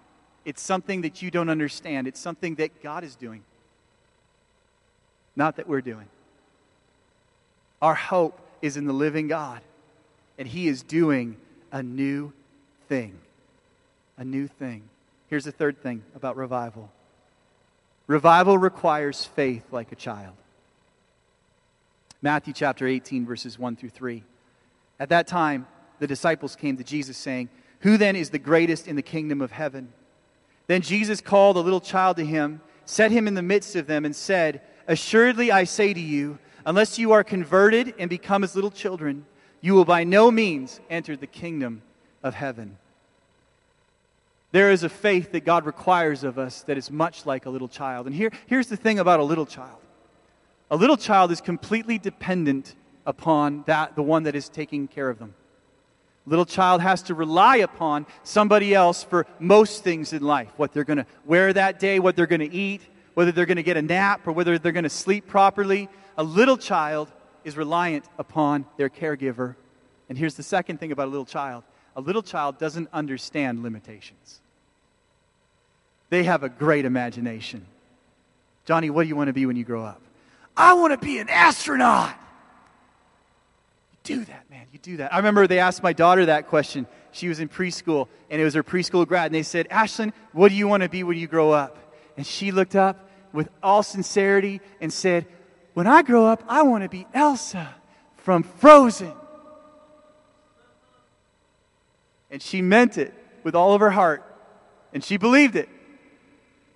It's 0.44 0.62
something 0.62 1.02
that 1.02 1.22
you 1.22 1.30
don't 1.30 1.48
understand. 1.48 2.06
It's 2.06 2.20
something 2.20 2.56
that 2.56 2.82
God 2.82 3.04
is 3.04 3.14
doing, 3.16 3.42
not 5.36 5.56
that 5.56 5.68
we're 5.68 5.80
doing. 5.80 6.08
Our 7.80 7.94
hope 7.94 8.40
is 8.60 8.76
in 8.76 8.86
the 8.86 8.92
living 8.92 9.28
God, 9.28 9.60
and 10.38 10.46
He 10.46 10.68
is 10.68 10.82
doing 10.82 11.36
a 11.72 11.82
new 11.82 12.32
thing. 12.88 13.18
A 14.18 14.24
new 14.24 14.46
thing. 14.46 14.82
Here's 15.28 15.44
the 15.44 15.52
third 15.52 15.82
thing 15.82 16.02
about 16.14 16.36
revival 16.36 16.92
revival 18.06 18.58
requires 18.58 19.24
faith 19.24 19.64
like 19.72 19.90
a 19.90 19.96
child. 19.96 20.34
Matthew 22.20 22.52
chapter 22.52 22.86
18, 22.86 23.24
verses 23.24 23.58
1 23.58 23.76
through 23.76 23.88
3. 23.88 24.22
At 25.00 25.08
that 25.08 25.26
time, 25.26 25.66
the 25.98 26.06
disciples 26.06 26.54
came 26.54 26.76
to 26.76 26.84
Jesus, 26.84 27.16
saying, 27.16 27.48
Who 27.80 27.96
then 27.96 28.14
is 28.14 28.30
the 28.30 28.38
greatest 28.38 28.86
in 28.86 28.96
the 28.96 29.02
kingdom 29.02 29.40
of 29.40 29.50
heaven? 29.50 29.92
Then 30.66 30.82
Jesus 30.82 31.20
called 31.20 31.56
a 31.56 31.60
little 31.60 31.80
child 31.80 32.18
to 32.18 32.24
him, 32.24 32.60
set 32.84 33.10
him 33.10 33.26
in 33.26 33.34
the 33.34 33.42
midst 33.42 33.74
of 33.76 33.86
them, 33.86 34.04
and 34.04 34.14
said, 34.14 34.60
Assuredly 34.86 35.50
I 35.50 35.64
say 35.64 35.94
to 35.94 36.00
you, 36.00 36.38
unless 36.66 36.98
you 36.98 37.12
are 37.12 37.24
converted 37.24 37.94
and 37.98 38.10
become 38.10 38.44
as 38.44 38.54
little 38.54 38.70
children, 38.70 39.24
you 39.62 39.72
will 39.74 39.86
by 39.86 40.04
no 40.04 40.30
means 40.30 40.80
enter 40.90 41.16
the 41.16 41.26
kingdom 41.26 41.82
of 42.22 42.34
heaven. 42.34 42.76
There 44.50 44.70
is 44.70 44.82
a 44.82 44.90
faith 44.90 45.32
that 45.32 45.46
God 45.46 45.64
requires 45.64 46.24
of 46.24 46.38
us 46.38 46.62
that 46.64 46.76
is 46.76 46.90
much 46.90 47.24
like 47.24 47.46
a 47.46 47.50
little 47.50 47.68
child. 47.68 48.06
And 48.06 48.14
here, 48.14 48.30
here's 48.46 48.66
the 48.66 48.76
thing 48.76 48.98
about 48.98 49.18
a 49.18 49.24
little 49.24 49.46
child 49.46 49.78
a 50.70 50.76
little 50.76 50.96
child 50.96 51.30
is 51.30 51.42
completely 51.42 51.98
dependent 51.98 52.74
upon 53.04 53.62
that, 53.66 53.94
the 53.94 54.02
one 54.02 54.22
that 54.22 54.34
is 54.34 54.48
taking 54.48 54.88
care 54.88 55.10
of 55.10 55.18
them. 55.18 55.34
Little 56.24 56.46
child 56.46 56.80
has 56.80 57.02
to 57.04 57.14
rely 57.14 57.56
upon 57.56 58.06
somebody 58.22 58.74
else 58.74 59.02
for 59.02 59.26
most 59.38 59.84
things 59.84 60.14
in 60.14 60.22
life 60.22 60.48
what 60.56 60.72
they're 60.72 60.84
going 60.84 60.98
to 60.98 61.06
wear 61.26 61.52
that 61.52 61.78
day, 61.78 61.98
what 61.98 62.16
they're 62.16 62.26
going 62.26 62.40
to 62.40 62.50
eat, 62.50 62.80
whether 63.12 63.32
they're 63.32 63.44
going 63.44 63.56
to 63.56 63.62
get 63.62 63.76
a 63.76 63.82
nap, 63.82 64.26
or 64.26 64.32
whether 64.32 64.58
they're 64.58 64.72
going 64.72 64.84
to 64.84 64.88
sleep 64.90 65.26
properly. 65.26 65.90
A 66.16 66.22
little 66.24 66.56
child 66.56 67.12
is 67.44 67.56
reliant 67.56 68.04
upon 68.18 68.66
their 68.76 68.88
caregiver. 68.88 69.56
And 70.08 70.18
here's 70.18 70.34
the 70.34 70.42
second 70.42 70.78
thing 70.78 70.92
about 70.92 71.08
a 71.08 71.10
little 71.10 71.26
child 71.26 71.64
a 71.94 72.00
little 72.00 72.22
child 72.22 72.58
doesn't 72.58 72.88
understand 72.92 73.62
limitations, 73.62 74.40
they 76.10 76.24
have 76.24 76.42
a 76.42 76.48
great 76.48 76.84
imagination. 76.84 77.66
Johnny, 78.64 78.90
what 78.90 79.02
do 79.02 79.08
you 79.08 79.16
want 79.16 79.26
to 79.26 79.32
be 79.32 79.44
when 79.44 79.56
you 79.56 79.64
grow 79.64 79.84
up? 79.84 80.00
I 80.56 80.74
want 80.74 80.92
to 80.92 81.04
be 81.04 81.18
an 81.18 81.28
astronaut. 81.28 82.14
You 83.90 84.16
do 84.18 84.24
that, 84.26 84.48
man. 84.48 84.66
You 84.72 84.78
do 84.78 84.98
that. 84.98 85.12
I 85.12 85.16
remember 85.16 85.46
they 85.46 85.58
asked 85.58 85.82
my 85.82 85.92
daughter 85.92 86.26
that 86.26 86.46
question. 86.48 86.86
She 87.10 87.28
was 87.28 87.40
in 87.40 87.48
preschool, 87.48 88.08
and 88.30 88.40
it 88.40 88.44
was 88.44 88.54
her 88.54 88.62
preschool 88.62 89.06
grad. 89.06 89.26
And 89.26 89.34
they 89.34 89.42
said, 89.42 89.68
Ashlyn, 89.68 90.12
what 90.32 90.50
do 90.50 90.54
you 90.54 90.68
want 90.68 90.84
to 90.84 90.88
be 90.88 91.02
when 91.02 91.18
you 91.18 91.26
grow 91.26 91.50
up? 91.50 91.76
And 92.16 92.26
she 92.26 92.52
looked 92.52 92.76
up 92.76 93.08
with 93.32 93.48
all 93.62 93.82
sincerity 93.82 94.60
and 94.80 94.92
said, 94.92 95.26
When 95.74 95.86
I 95.86 96.02
grow 96.02 96.26
up, 96.26 96.42
I 96.48 96.62
want 96.62 96.82
to 96.82 96.88
be 96.88 97.06
Elsa 97.14 97.74
from 98.18 98.42
Frozen. 98.42 99.12
And 102.30 102.42
she 102.42 102.62
meant 102.62 102.98
it 102.98 103.12
with 103.42 103.54
all 103.54 103.74
of 103.74 103.80
her 103.80 103.90
heart, 103.90 104.22
and 104.92 105.02
she 105.02 105.16
believed 105.16 105.56
it. 105.56 105.68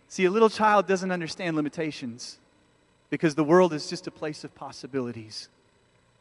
See, 0.09 0.25
a 0.25 0.31
little 0.31 0.51
child 0.51 0.87
doesn't 0.87 1.11
understand 1.11 1.57
limitations 1.57 2.39
because 3.11 3.35
the 3.35 3.45
world 3.45 3.73
is 3.73 3.89
just 3.89 4.07
a 4.07 4.11
place 4.11 4.45
of 4.45 4.55
possibilities. 4.55 5.49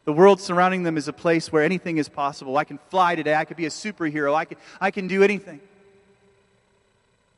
The 0.05 0.13
world 0.13 0.39
surrounding 0.39 0.83
them 0.83 0.97
is 0.97 1.07
a 1.07 1.13
place 1.13 1.51
where 1.51 1.63
anything 1.63 1.97
is 1.97 2.07
possible. 2.07 2.57
I 2.57 2.63
can 2.63 2.79
fly 2.89 3.15
today. 3.15 3.35
I 3.35 3.45
could 3.45 3.57
be 3.57 3.65
a 3.65 3.69
superhero. 3.69 4.35
I 4.35 4.45
can, 4.45 4.57
I 4.79 4.91
can 4.91 5.07
do 5.07 5.23
anything. 5.23 5.61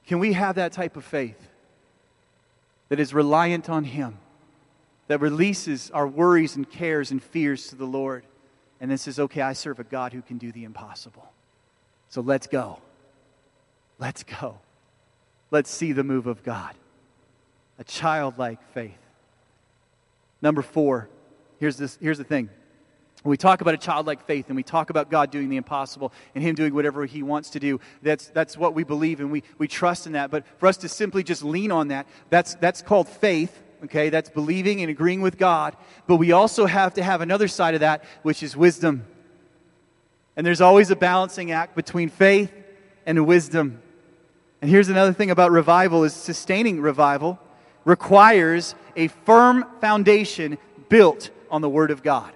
Can 0.05 0.19
we 0.19 0.33
have 0.33 0.55
that 0.55 0.73
type 0.73 0.97
of 0.97 1.03
faith 1.03 1.47
that 2.89 2.99
is 2.99 3.13
reliant 3.13 3.69
on 3.69 3.83
Him, 3.83 4.17
that 5.07 5.21
releases 5.21 5.89
our 5.91 6.07
worries 6.07 6.55
and 6.55 6.69
cares 6.69 7.11
and 7.11 7.21
fears 7.21 7.67
to 7.69 7.75
the 7.75 7.85
Lord, 7.85 8.25
and 8.79 8.91
then 8.91 8.97
says, 8.97 9.19
okay, 9.19 9.41
I 9.41 9.53
serve 9.53 9.79
a 9.79 9.83
God 9.83 10.13
who 10.13 10.21
can 10.21 10.37
do 10.37 10.51
the 10.51 10.63
impossible. 10.63 11.31
So 12.09 12.21
let's 12.21 12.47
go. 12.47 12.79
Let's 13.99 14.23
go. 14.23 14.59
Let's 15.49 15.69
see 15.69 15.93
the 15.93 16.03
move 16.03 16.27
of 16.27 16.43
God. 16.43 16.75
A 17.79 17.83
childlike 17.83 18.61
faith. 18.73 18.97
Number 20.41 20.61
four, 20.61 21.09
here's, 21.59 21.77
this, 21.77 21.97
here's 22.01 22.17
the 22.17 22.23
thing. 22.23 22.49
When 23.23 23.31
we 23.31 23.37
talk 23.37 23.61
about 23.61 23.73
a 23.73 23.77
childlike 23.77 24.25
faith 24.25 24.47
and 24.47 24.55
we 24.55 24.63
talk 24.63 24.89
about 24.89 25.09
God 25.09 25.31
doing 25.31 25.49
the 25.49 25.57
impossible 25.57 26.13
and 26.35 26.43
Him 26.43 26.53
doing 26.53 26.73
whatever 26.73 27.05
He 27.05 27.23
wants 27.23 27.49
to 27.51 27.59
do, 27.59 27.79
that's, 28.03 28.27
that's 28.27 28.55
what 28.55 28.75
we 28.75 28.83
believe 28.83 29.19
and 29.19 29.31
we, 29.31 29.43
we 29.57 29.67
trust 29.67 30.05
in 30.05 30.13
that. 30.13 30.29
But 30.29 30.45
for 30.59 30.67
us 30.67 30.77
to 30.77 30.89
simply 30.89 31.23
just 31.23 31.43
lean 31.43 31.71
on 31.71 31.87
that, 31.87 32.07
that's, 32.29 32.55
that's 32.55 32.81
called 32.81 33.09
faith, 33.09 33.63
okay? 33.85 34.09
That's 34.09 34.29
believing 34.29 34.81
and 34.81 34.89
agreeing 34.89 35.21
with 35.21 35.37
God. 35.37 35.75
But 36.07 36.17
we 36.17 36.31
also 36.31 36.65
have 36.65 36.93
to 36.95 37.03
have 37.03 37.21
another 37.21 37.47
side 37.47 37.73
of 37.73 37.81
that, 37.81 38.03
which 38.23 38.43
is 38.43 38.55
wisdom. 38.55 39.05
And 40.35 40.45
there's 40.45 40.61
always 40.61 40.91
a 40.91 40.95
balancing 40.95 41.51
act 41.51 41.75
between 41.75 42.09
faith 42.09 42.53
and 43.05 43.25
wisdom. 43.25 43.81
And 44.61 44.69
here's 44.69 44.89
another 44.89 45.13
thing 45.13 45.31
about 45.31 45.51
revival 45.51 46.03
is 46.03 46.13
sustaining 46.13 46.81
revival 46.81 47.39
requires 47.85 48.75
a 48.95 49.07
firm 49.07 49.65
foundation 49.79 50.57
built 50.89 51.29
on 51.49 51.61
the 51.61 51.69
Word 51.69 51.91
of 51.91 52.03
God. 52.03 52.33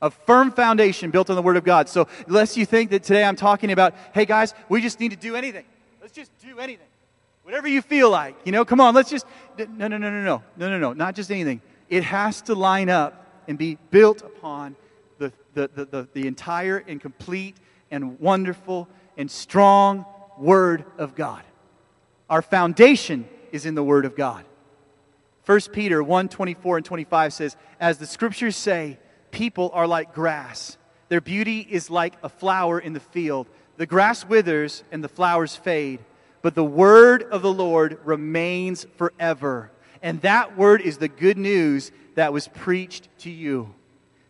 A 0.00 0.10
firm 0.10 0.50
foundation 0.50 1.10
built 1.10 1.30
on 1.30 1.36
the 1.36 1.42
Word 1.42 1.56
of 1.56 1.64
God. 1.64 1.88
So, 1.88 2.08
lest 2.26 2.56
you 2.56 2.66
think 2.66 2.90
that 2.90 3.02
today 3.02 3.24
I'm 3.24 3.36
talking 3.36 3.72
about, 3.72 3.94
hey 4.14 4.24
guys, 4.24 4.54
we 4.68 4.80
just 4.80 5.00
need 5.00 5.10
to 5.10 5.16
do 5.16 5.36
anything. 5.36 5.64
Let's 6.00 6.14
just 6.14 6.30
do 6.40 6.58
anything. 6.58 6.86
Whatever 7.44 7.68
you 7.68 7.82
feel 7.82 8.10
like. 8.10 8.34
You 8.44 8.52
know, 8.52 8.64
come 8.64 8.80
on, 8.80 8.94
let's 8.94 9.10
just. 9.10 9.26
No, 9.56 9.86
no, 9.86 9.96
no, 9.96 9.98
no, 9.98 10.10
no. 10.10 10.42
No, 10.56 10.68
no, 10.68 10.78
no. 10.78 10.92
Not 10.92 11.14
just 11.14 11.30
anything. 11.30 11.60
It 11.88 12.02
has 12.02 12.42
to 12.42 12.54
line 12.54 12.88
up 12.88 13.26
and 13.46 13.56
be 13.56 13.78
built 13.90 14.22
upon 14.22 14.74
the, 15.18 15.32
the, 15.52 15.70
the, 15.74 15.84
the, 15.84 16.08
the 16.14 16.26
entire 16.26 16.78
and 16.78 17.00
complete 17.00 17.56
and 17.90 18.18
wonderful 18.18 18.88
and 19.16 19.30
strong 19.30 20.06
Word 20.38 20.84
of 20.98 21.14
God. 21.14 21.42
Our 22.28 22.42
foundation 22.42 23.28
is 23.52 23.66
in 23.66 23.74
the 23.74 23.84
Word 23.84 24.04
of 24.04 24.16
God. 24.16 24.44
1 25.46 25.60
Peter 25.72 26.02
1 26.02 26.28
24 26.30 26.78
and 26.78 26.86
25 26.86 27.32
says, 27.32 27.56
As 27.78 27.98
the 27.98 28.06
scriptures 28.06 28.56
say, 28.56 28.98
people 29.30 29.70
are 29.74 29.86
like 29.86 30.14
grass. 30.14 30.78
Their 31.08 31.20
beauty 31.20 31.60
is 31.60 31.90
like 31.90 32.14
a 32.22 32.28
flower 32.28 32.78
in 32.78 32.94
the 32.94 33.00
field. 33.00 33.46
The 33.76 33.86
grass 33.86 34.24
withers 34.24 34.82
and 34.90 35.04
the 35.04 35.08
flowers 35.08 35.54
fade, 35.54 36.00
but 36.44 36.54
the 36.54 36.62
word 36.62 37.22
of 37.22 37.40
the 37.40 37.50
Lord 37.50 37.98
remains 38.04 38.86
forever. 38.98 39.70
And 40.02 40.20
that 40.20 40.58
word 40.58 40.82
is 40.82 40.98
the 40.98 41.08
good 41.08 41.38
news 41.38 41.90
that 42.16 42.34
was 42.34 42.48
preached 42.48 43.08
to 43.20 43.30
you. 43.30 43.74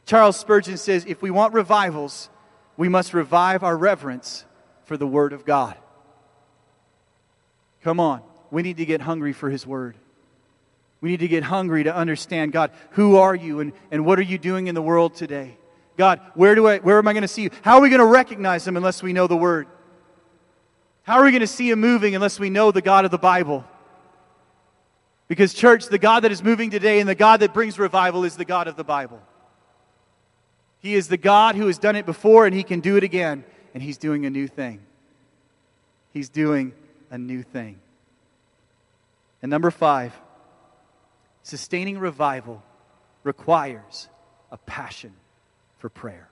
Charles 0.06 0.38
Spurgeon 0.38 0.76
says, 0.76 1.04
If 1.08 1.22
we 1.22 1.32
want 1.32 1.54
revivals, 1.54 2.30
we 2.76 2.88
must 2.88 3.14
revive 3.14 3.64
our 3.64 3.76
reverence 3.76 4.44
for 4.84 4.96
the 4.96 5.08
word 5.08 5.32
of 5.32 5.44
God. 5.44 5.76
Come 7.82 7.98
on. 7.98 8.22
We 8.48 8.62
need 8.62 8.76
to 8.76 8.86
get 8.86 9.00
hungry 9.00 9.32
for 9.32 9.50
His 9.50 9.66
Word. 9.66 9.96
We 11.00 11.10
need 11.10 11.20
to 11.20 11.28
get 11.28 11.42
hungry 11.42 11.82
to 11.82 11.94
understand 11.94 12.52
God, 12.52 12.70
who 12.90 13.16
are 13.16 13.34
you 13.34 13.58
and, 13.58 13.72
and 13.90 14.06
what 14.06 14.20
are 14.20 14.22
you 14.22 14.38
doing 14.38 14.68
in 14.68 14.76
the 14.76 14.82
world 14.82 15.16
today? 15.16 15.58
God, 15.96 16.20
where, 16.34 16.54
do 16.54 16.68
I, 16.68 16.78
where 16.78 16.96
am 16.96 17.08
I 17.08 17.12
going 17.12 17.22
to 17.22 17.28
see 17.28 17.42
you? 17.42 17.50
How 17.62 17.78
are 17.78 17.80
we 17.80 17.88
going 17.88 17.98
to 17.98 18.06
recognize 18.06 18.64
Him 18.64 18.76
unless 18.76 19.02
we 19.02 19.12
know 19.12 19.26
the 19.26 19.36
Word? 19.36 19.66
How 21.04 21.20
are 21.20 21.24
we 21.24 21.30
going 21.30 21.40
to 21.40 21.46
see 21.46 21.70
Him 21.70 21.80
moving 21.80 22.14
unless 22.14 22.40
we 22.40 22.50
know 22.50 22.70
the 22.70 22.82
God 22.82 23.04
of 23.04 23.10
the 23.10 23.18
Bible? 23.18 23.64
Because, 25.28 25.54
church, 25.54 25.86
the 25.86 25.98
God 25.98 26.20
that 26.20 26.32
is 26.32 26.42
moving 26.42 26.70
today 26.70 26.98
and 26.98 27.08
the 27.08 27.14
God 27.14 27.40
that 27.40 27.54
brings 27.54 27.78
revival 27.78 28.24
is 28.24 28.36
the 28.36 28.44
God 28.44 28.68
of 28.68 28.76
the 28.76 28.84
Bible. 28.84 29.22
He 30.80 30.94
is 30.94 31.08
the 31.08 31.16
God 31.18 31.56
who 31.56 31.66
has 31.66 31.78
done 31.78 31.96
it 31.96 32.06
before 32.06 32.46
and 32.46 32.54
He 32.54 32.62
can 32.62 32.80
do 32.80 32.96
it 32.96 33.04
again, 33.04 33.44
and 33.74 33.82
He's 33.82 33.98
doing 33.98 34.24
a 34.24 34.30
new 34.30 34.48
thing. 34.48 34.80
He's 36.12 36.30
doing 36.30 36.72
a 37.10 37.18
new 37.18 37.42
thing. 37.42 37.80
And 39.42 39.50
number 39.50 39.70
five, 39.70 40.14
sustaining 41.42 41.98
revival 41.98 42.62
requires 43.24 44.08
a 44.50 44.56
passion 44.56 45.12
for 45.78 45.90
prayer. 45.90 46.30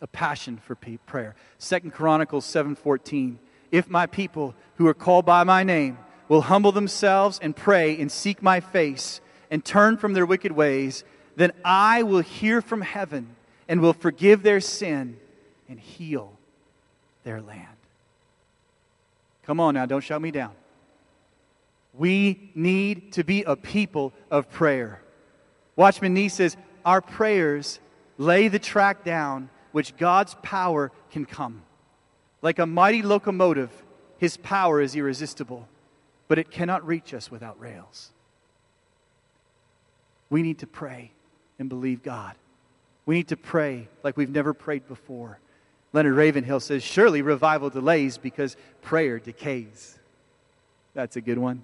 A 0.00 0.06
passion 0.06 0.58
for 0.58 0.74
prayer. 0.74 1.34
Second 1.58 1.92
Chronicles 1.92 2.46
7:14. 2.46 3.38
If 3.70 3.88
my 3.88 4.06
people 4.06 4.54
who 4.76 4.86
are 4.86 4.94
called 4.94 5.26
by 5.26 5.44
my 5.44 5.62
name 5.62 5.98
will 6.28 6.42
humble 6.42 6.72
themselves 6.72 7.38
and 7.42 7.54
pray 7.54 8.00
and 8.00 8.10
seek 8.10 8.42
my 8.42 8.60
face 8.60 9.20
and 9.50 9.64
turn 9.64 9.96
from 9.96 10.12
their 10.12 10.26
wicked 10.26 10.52
ways, 10.52 11.04
then 11.36 11.52
I 11.64 12.02
will 12.02 12.20
hear 12.20 12.60
from 12.62 12.80
heaven 12.80 13.36
and 13.68 13.80
will 13.80 13.92
forgive 13.92 14.42
their 14.42 14.60
sin 14.60 15.18
and 15.68 15.78
heal 15.78 16.32
their 17.24 17.40
land. 17.40 17.66
Come 19.44 19.60
on 19.60 19.74
now, 19.74 19.86
don't 19.86 20.02
shut 20.02 20.20
me 20.22 20.30
down. 20.30 20.52
We 21.94 22.50
need 22.54 23.12
to 23.14 23.24
be 23.24 23.42
a 23.42 23.56
people 23.56 24.12
of 24.30 24.50
prayer. 24.50 25.02
Watchman 25.76 26.14
Nee 26.14 26.28
says, 26.28 26.56
Our 26.84 27.00
prayers 27.00 27.80
lay 28.18 28.48
the 28.48 28.58
track 28.58 29.04
down 29.04 29.50
which 29.72 29.96
God's 29.96 30.36
power 30.42 30.90
can 31.10 31.24
come. 31.24 31.62
Like 32.42 32.58
a 32.58 32.66
mighty 32.66 33.02
locomotive, 33.02 33.70
his 34.18 34.36
power 34.36 34.80
is 34.80 34.96
irresistible, 34.96 35.68
but 36.28 36.38
it 36.38 36.50
cannot 36.50 36.86
reach 36.86 37.14
us 37.14 37.30
without 37.30 37.60
rails. 37.60 38.10
We 40.30 40.42
need 40.42 40.58
to 40.60 40.66
pray 40.66 41.10
and 41.58 41.68
believe 41.68 42.02
God. 42.02 42.34
We 43.06 43.16
need 43.16 43.28
to 43.28 43.36
pray 43.36 43.88
like 44.02 44.16
we've 44.16 44.30
never 44.30 44.54
prayed 44.54 44.86
before. 44.86 45.38
Leonard 45.92 46.14
Ravenhill 46.14 46.60
says, 46.60 46.82
Surely 46.82 47.22
revival 47.22 47.68
delays 47.68 48.16
because 48.16 48.56
prayer 48.82 49.18
decays. 49.18 49.98
That's 50.94 51.16
a 51.16 51.20
good 51.20 51.38
one. 51.38 51.62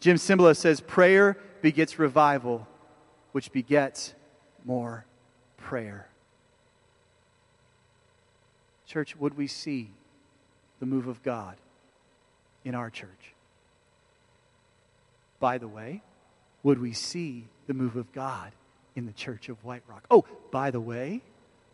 Jim 0.00 0.16
Cymbala 0.16 0.56
says, 0.56 0.80
Prayer 0.80 1.38
begets 1.60 1.98
revival, 1.98 2.66
which 3.32 3.52
begets 3.52 4.14
more 4.64 5.04
prayer. 5.56 6.08
Church, 8.86 9.16
would 9.16 9.36
we 9.36 9.46
see 9.46 9.90
the 10.80 10.86
move 10.86 11.06
of 11.06 11.22
God 11.22 11.56
in 12.64 12.74
our 12.74 12.90
church? 12.90 13.34
By 15.40 15.58
the 15.58 15.68
way, 15.68 16.02
would 16.62 16.80
we 16.80 16.92
see 16.92 17.46
the 17.66 17.74
move 17.74 17.96
of 17.96 18.12
God 18.12 18.52
in 18.94 19.06
the 19.06 19.12
church 19.12 19.48
of 19.48 19.62
White 19.64 19.82
Rock? 19.88 20.04
Oh, 20.10 20.24
by 20.50 20.70
the 20.70 20.80
way, 20.80 21.22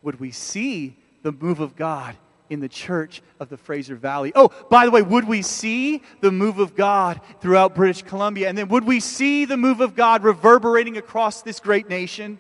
would 0.03 0.19
we 0.19 0.31
see 0.31 0.97
the 1.23 1.33
move 1.33 1.61
of 1.61 1.77
God 1.77 2.17
in 2.53 2.61
the 2.61 2.69
church 2.69 3.23
of 3.41 3.49
the 3.49 3.57
Fraser 3.57 3.97
Valley. 3.97 4.31
Oh, 4.35 4.51
by 4.69 4.85
the 4.85 4.91
way, 4.91 5.01
would 5.01 5.27
we 5.27 5.41
see 5.41 6.03
the 6.21 6.31
move 6.31 6.59
of 6.59 6.75
God 6.75 7.19
throughout 7.41 7.75
British 7.75 8.03
Columbia? 8.03 8.49
And 8.51 8.59
then 8.59 8.69
would 8.69 8.85
we 8.85 9.01
see 9.01 9.47
the 9.47 9.57
move 9.57 9.81
of 9.81 9.97
God 9.97 10.23
reverberating 10.23 10.99
across 10.99 11.41
this 11.41 11.61
great 11.61 11.89
nation? 11.89 12.39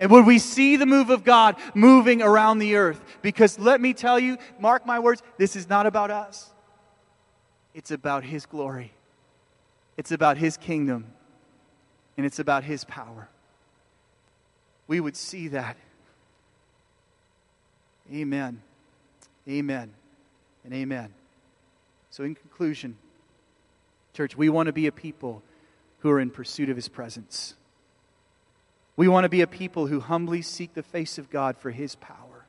And 0.00 0.10
would 0.10 0.26
we 0.26 0.38
see 0.38 0.76
the 0.76 0.86
move 0.86 1.10
of 1.10 1.24
God 1.24 1.56
moving 1.74 2.22
around 2.22 2.58
the 2.58 2.76
earth? 2.76 3.00
Because 3.22 3.58
let 3.58 3.80
me 3.80 3.92
tell 3.92 4.18
you, 4.18 4.38
mark 4.58 4.86
my 4.86 4.98
words, 4.98 5.22
this 5.36 5.54
is 5.54 5.68
not 5.68 5.86
about 5.86 6.10
us. 6.10 6.50
It's 7.74 7.90
about 7.90 8.24
His 8.24 8.46
glory, 8.46 8.92
it's 9.96 10.10
about 10.10 10.38
His 10.38 10.56
kingdom, 10.56 11.12
and 12.16 12.26
it's 12.26 12.38
about 12.38 12.64
His 12.64 12.84
power. 12.84 13.28
We 14.88 14.98
would 14.98 15.16
see 15.16 15.48
that 15.48 15.76
Amen. 18.12 18.60
Amen. 19.48 19.92
And 20.64 20.74
amen. 20.74 21.14
So, 22.10 22.24
in 22.24 22.34
conclusion, 22.34 22.96
church, 24.14 24.36
we 24.36 24.48
want 24.48 24.66
to 24.66 24.72
be 24.72 24.86
a 24.86 24.92
people 24.92 25.42
who 26.00 26.10
are 26.10 26.20
in 26.20 26.30
pursuit 26.30 26.68
of 26.70 26.76
his 26.76 26.88
presence. 26.88 27.54
We 29.00 29.08
want 29.08 29.24
to 29.24 29.30
be 29.30 29.40
a 29.40 29.46
people 29.46 29.86
who 29.86 29.98
humbly 29.98 30.42
seek 30.42 30.74
the 30.74 30.82
face 30.82 31.16
of 31.16 31.30
God 31.30 31.56
for 31.56 31.70
his 31.70 31.94
power. 31.94 32.44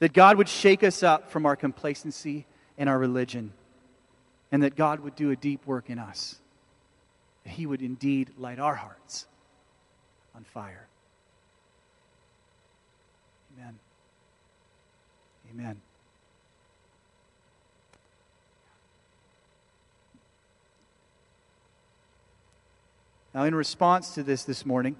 That 0.00 0.12
God 0.12 0.38
would 0.38 0.48
shake 0.48 0.82
us 0.82 1.04
up 1.04 1.30
from 1.30 1.46
our 1.46 1.54
complacency 1.54 2.46
and 2.76 2.88
our 2.88 2.98
religion, 2.98 3.52
and 4.50 4.64
that 4.64 4.74
God 4.74 4.98
would 4.98 5.14
do 5.14 5.30
a 5.30 5.36
deep 5.36 5.64
work 5.64 5.88
in 5.88 6.00
us. 6.00 6.40
That 7.44 7.50
he 7.50 7.64
would 7.64 7.80
indeed 7.80 8.30
light 8.36 8.58
our 8.58 8.74
hearts 8.74 9.26
on 10.34 10.42
fire. 10.42 10.88
Amen. 13.56 13.78
Amen. 15.52 15.80
Now, 23.32 23.44
in 23.44 23.54
response 23.54 24.12
to 24.14 24.24
this 24.24 24.42
this 24.42 24.66
morning, 24.66 24.96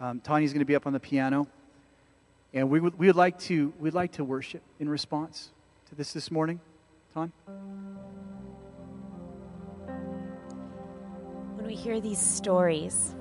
um, 0.00 0.20
Tanya's 0.20 0.52
going 0.52 0.60
to 0.60 0.66
be 0.66 0.76
up 0.76 0.86
on 0.86 0.92
the 0.92 1.00
piano, 1.00 1.46
and 2.52 2.68
we 2.70 2.80
would, 2.80 2.98
we 2.98 3.06
would 3.06 3.16
like 3.16 3.38
to 3.40 3.72
we'd 3.78 3.94
like 3.94 4.12
to 4.12 4.24
worship 4.24 4.62
in 4.78 4.88
response 4.88 5.50
to 5.88 5.94
this 5.94 6.12
this 6.12 6.30
morning. 6.30 6.60
Ton? 7.14 7.32
When 11.56 11.66
we 11.66 11.74
hear 11.74 12.00
these 12.00 12.18
stories, 12.18 13.14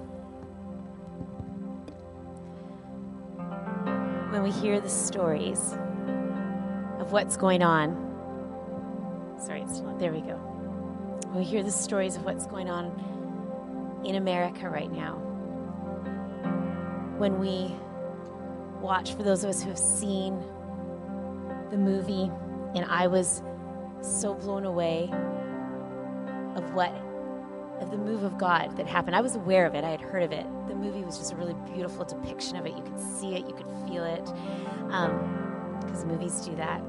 when 4.31 4.43
we 4.43 4.51
hear 4.51 4.81
the 4.81 4.89
stories 4.89 5.77
of 6.99 7.11
what's 7.11 7.37
going 7.37 7.63
on, 7.63 7.95
sorry, 9.39 9.61
it's 9.61 9.79
not, 9.79 9.97
there 9.97 10.11
we 10.11 10.21
go. 10.21 10.35
When 11.27 11.37
we 11.39 11.45
hear 11.45 11.63
the 11.63 11.71
stories 11.71 12.17
of 12.17 12.25
what's 12.25 12.45
going 12.47 12.69
on 12.69 14.01
in 14.05 14.15
America 14.15 14.69
right 14.69 14.91
now, 14.91 15.24
when 17.17 17.39
we 17.39 17.75
watch, 18.81 19.13
for 19.15 19.23
those 19.23 19.43
of 19.43 19.49
us 19.49 19.63
who 19.63 19.69
have 19.69 19.79
seen 19.79 20.37
the 21.71 21.77
movie, 21.77 22.31
and 22.75 22.85
I 22.85 23.07
was 23.07 23.41
so 24.01 24.33
blown 24.33 24.65
away 24.65 25.09
of 26.55 26.73
what 26.73 26.93
of 27.81 27.91
the 27.91 27.97
move 27.97 28.23
of 28.23 28.37
God 28.37 28.77
that 28.77 28.87
happened. 28.87 29.15
I 29.15 29.21
was 29.21 29.35
aware 29.35 29.65
of 29.65 29.75
it. 29.75 29.83
I 29.83 29.89
had 29.89 29.99
heard 29.99 30.23
of 30.23 30.31
it. 30.31 30.45
The 30.67 30.75
movie 30.75 31.03
was 31.03 31.17
just 31.17 31.33
a 31.33 31.35
really 31.35 31.55
beautiful 31.73 32.05
depiction 32.05 32.55
of 32.55 32.65
it. 32.65 32.75
You 32.75 32.83
could 32.83 32.99
see 32.99 33.35
it. 33.35 33.47
You 33.47 33.53
could 33.53 33.67
feel 33.85 34.05
it, 34.05 34.23
because 34.23 36.03
um, 36.03 36.07
movies 36.07 36.39
do 36.41 36.55
that. 36.55 36.81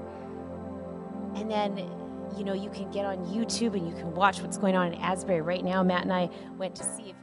And 1.34 1.50
then, 1.50 1.90
you 2.36 2.44
know, 2.44 2.52
you 2.52 2.70
can 2.70 2.90
get 2.90 3.04
on 3.04 3.18
YouTube 3.26 3.76
and 3.76 3.86
you 3.88 3.94
can 3.94 4.14
watch 4.14 4.40
what's 4.40 4.56
going 4.58 4.76
on 4.76 4.92
in 4.92 5.00
Asbury 5.00 5.40
right 5.40 5.64
now. 5.64 5.82
Matt 5.82 6.02
and 6.02 6.12
I 6.12 6.30
went 6.56 6.76
to 6.76 6.84
see 6.84 7.10
if 7.10 7.16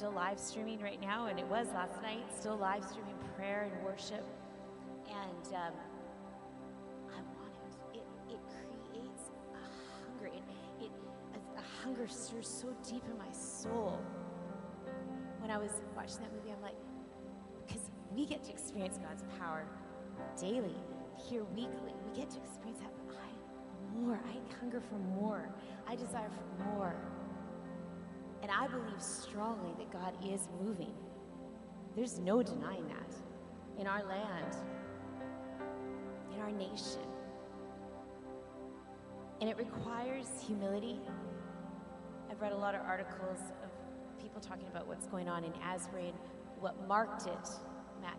still 0.00 0.12
live 0.12 0.40
streaming 0.40 0.80
right 0.80 0.98
now, 0.98 1.26
and 1.26 1.38
it 1.38 1.46
was 1.48 1.66
last 1.74 2.00
night. 2.00 2.24
Still 2.34 2.56
live 2.56 2.82
streaming 2.82 3.16
prayer 3.36 3.70
and 3.70 3.84
worship, 3.84 4.24
and. 5.06 5.54
Um, 5.54 5.74
I 7.10 7.20
want 7.36 7.52
it. 7.92 7.98
It, 7.98 8.32
it 8.32 8.40
creates 8.48 9.24
a 9.52 10.08
hunger. 10.08 10.34
It, 10.34 10.42
it 10.82 10.90
a, 11.34 11.58
a 11.58 11.62
hunger 11.84 12.08
stirs 12.08 12.48
so 12.48 12.68
deep 12.88 13.02
in 13.10 13.18
my 13.18 13.30
soul. 13.30 14.00
When 15.40 15.50
I 15.50 15.58
was 15.58 15.82
watching 15.94 16.20
that 16.22 16.32
movie, 16.32 16.50
I'm 16.50 16.62
like, 16.62 16.76
because 17.66 17.90
we 18.16 18.24
get 18.24 18.42
to 18.44 18.52
experience 18.52 18.96
God's 18.96 19.24
power 19.38 19.66
daily, 20.40 20.76
here 21.28 21.44
weekly. 21.54 21.92
We 22.08 22.18
get 22.18 22.30
to 22.30 22.38
experience 22.38 22.80
that. 22.80 22.90
I 23.10 24.00
more. 24.00 24.18
I 24.26 24.58
hunger 24.60 24.80
for 24.80 24.96
more. 25.20 25.50
I 25.86 25.94
desire 25.94 26.30
for 26.30 26.64
more. 26.64 26.96
And 28.42 28.50
I 28.50 28.66
believe 28.66 29.00
strongly 29.00 29.72
that 29.78 29.90
God 29.92 30.14
is 30.24 30.48
moving. 30.62 30.94
There's 31.96 32.18
no 32.18 32.42
denying 32.42 32.86
that. 32.88 33.14
In 33.78 33.86
our 33.86 34.04
land, 34.04 34.56
in 36.34 36.40
our 36.40 36.50
nation. 36.50 37.00
And 39.40 39.48
it 39.48 39.56
requires 39.56 40.26
humility 40.46 41.00
I've 42.30 42.40
read 42.40 42.52
a 42.52 42.56
lot 42.56 42.74
of 42.74 42.82
articles 42.82 43.38
of 43.62 44.22
people 44.22 44.40
talking 44.40 44.66
about 44.68 44.86
what's 44.86 45.06
going 45.06 45.28
on 45.28 45.42
in 45.42 45.52
Asbury 45.62 46.08
and 46.08 46.18
what 46.60 46.76
marked 46.86 47.26
it. 47.26 47.48
Matt 48.00 48.16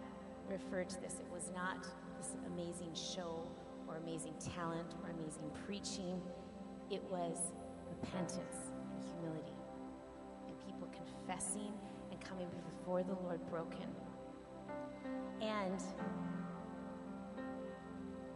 referred 0.50 0.90
to 0.90 1.02
this. 1.02 1.14
It 1.14 1.32
was 1.32 1.50
not 1.56 1.88
this 2.18 2.36
amazing 2.46 2.94
show 2.94 3.48
or 3.88 3.98
amazing 3.98 4.34
talent 4.54 4.96
or 5.02 5.12
amazing 5.12 5.50
preaching. 5.66 6.22
It 6.90 7.02
was 7.10 7.38
repentance 7.90 8.72
and 8.94 9.04
humility 9.16 9.51
confessing 11.32 11.74
and 12.12 12.20
coming 12.22 12.48
before 12.70 13.04
the 13.04 13.14
Lord 13.24 13.40
broken. 13.50 13.88
And 15.42 15.82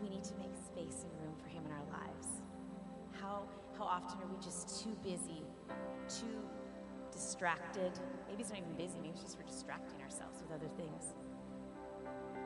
we 0.01 0.09
need 0.09 0.23
to 0.23 0.35
make 0.35 0.55
space 0.55 1.03
and 1.03 1.11
room 1.21 1.35
for 1.41 1.49
Him 1.49 1.63
in 1.65 1.71
our 1.71 1.99
lives. 1.99 2.27
How, 3.19 3.43
how 3.77 3.85
often 3.85 4.19
are 4.21 4.27
we 4.27 4.41
just 4.43 4.83
too 4.83 4.95
busy 5.03 5.43
too 6.07 6.39
distracted. 7.11 7.91
Maybe 8.29 8.41
it's 8.41 8.51
not 8.51 8.59
even 8.59 8.73
busy, 8.73 8.99
maybe 9.01 9.09
it's 9.13 9.23
just 9.23 9.37
we're 9.37 9.45
distracting 9.45 10.01
ourselves 10.01 10.41
with 10.41 10.51
other 10.51 10.69
things. 10.77 11.15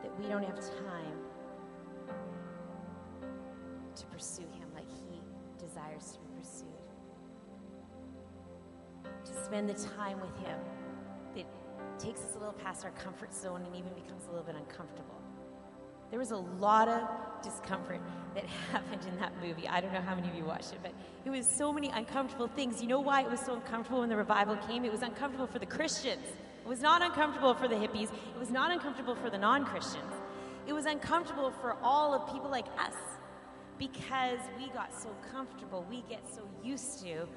That 0.02 0.18
we 0.18 0.28
don't 0.28 0.44
have 0.44 0.60
time 0.60 1.18
to 3.96 4.06
pursue 4.06 4.48
Him 4.58 4.70
like 4.74 4.90
He 4.90 5.20
desires 5.64 6.14
to 6.14 6.20
be 6.20 6.28
pursued. 6.40 6.79
To 9.26 9.44
spend 9.44 9.70
the 9.70 9.74
time 9.74 10.20
with 10.20 10.36
Him 10.46 10.58
that 11.36 11.46
takes 12.00 12.22
us 12.22 12.36
a 12.36 12.40
little 12.40 12.54
past 12.54 12.86
our 12.86 12.92
comfort 12.92 13.34
zone 13.34 13.64
and 13.66 13.76
even 13.76 13.94
becomes 13.94 14.26
a 14.26 14.30
little 14.30 14.46
bit 14.46 14.56
uncomfortable. 14.56 15.20
There 16.10 16.18
was 16.18 16.32
a 16.32 16.38
lot 16.38 16.88
of 16.88 17.08
discomfort 17.44 18.02
that 18.34 18.46
happened 18.72 19.06
in 19.06 19.20
that 19.20 19.32
movie. 19.42 19.68
I 19.68 19.80
don't 19.80 19.94
know 19.94 20.02
how 20.02 20.16
many 20.16 20.28
of 20.28 20.36
you 20.36 20.46
watched 20.46 20.74
it, 20.74 20.80
but 20.82 20.92
it 21.26 21.30
was 21.30 21.46
so 21.46 21.72
many 21.72 21.90
uncomfortable 21.90 22.48
things. 22.48 22.82
You 22.82 22.88
know 22.88 23.00
why 23.00 23.22
it 23.22 23.30
was 23.30 23.40
so 23.40 23.54
uncomfortable 23.56 24.00
when 24.00 24.10
the 24.10 24.18
revival 24.18 24.56
came? 24.68 24.86
It 24.86 24.92
was 24.92 25.04
uncomfortable 25.04 25.48
for 25.48 25.60
the 25.60 25.68
Christians. 25.68 26.26
It 26.64 26.68
was 26.68 26.82
not 26.82 27.02
uncomfortable 27.02 27.54
for 27.54 27.68
the 27.68 27.76
hippies. 27.76 28.12
It 28.12 28.40
was 28.40 28.50
not 28.50 28.72
uncomfortable 28.72 29.16
for 29.16 29.30
the 29.30 29.38
non 29.38 29.66
Christians. 29.66 30.14
It 30.68 30.74
was 30.74 30.86
uncomfortable 30.86 31.52
for 31.52 31.78
all 31.82 32.14
of 32.14 32.32
people 32.32 32.50
like 32.50 32.68
us 32.78 32.96
because 33.78 34.40
we 34.58 34.70
got 34.70 34.94
so 34.94 35.10
comfortable. 35.32 35.86
We 35.90 36.04
get 36.10 36.22
so 36.34 36.42
used 36.64 37.02
to, 37.04 37.28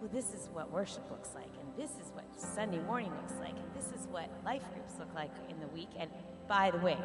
well, 0.00 0.10
this 0.12 0.34
is 0.34 0.48
what 0.52 0.70
worship 0.70 1.10
looks 1.10 1.30
like, 1.34 1.50
and 1.60 1.68
this 1.76 1.90
is 1.92 2.12
what 2.12 2.24
Sunday 2.36 2.80
morning 2.80 3.10
looks 3.22 3.34
like, 3.40 3.54
and 3.56 3.74
this 3.74 3.86
is 3.98 4.06
what 4.08 4.28
life 4.44 4.62
groups 4.72 4.94
look 4.98 5.12
like 5.14 5.30
in 5.48 5.58
the 5.60 5.68
week. 5.68 5.88
And 5.98 6.10
by 6.48 6.70
the 6.70 6.78
way, 6.78 6.98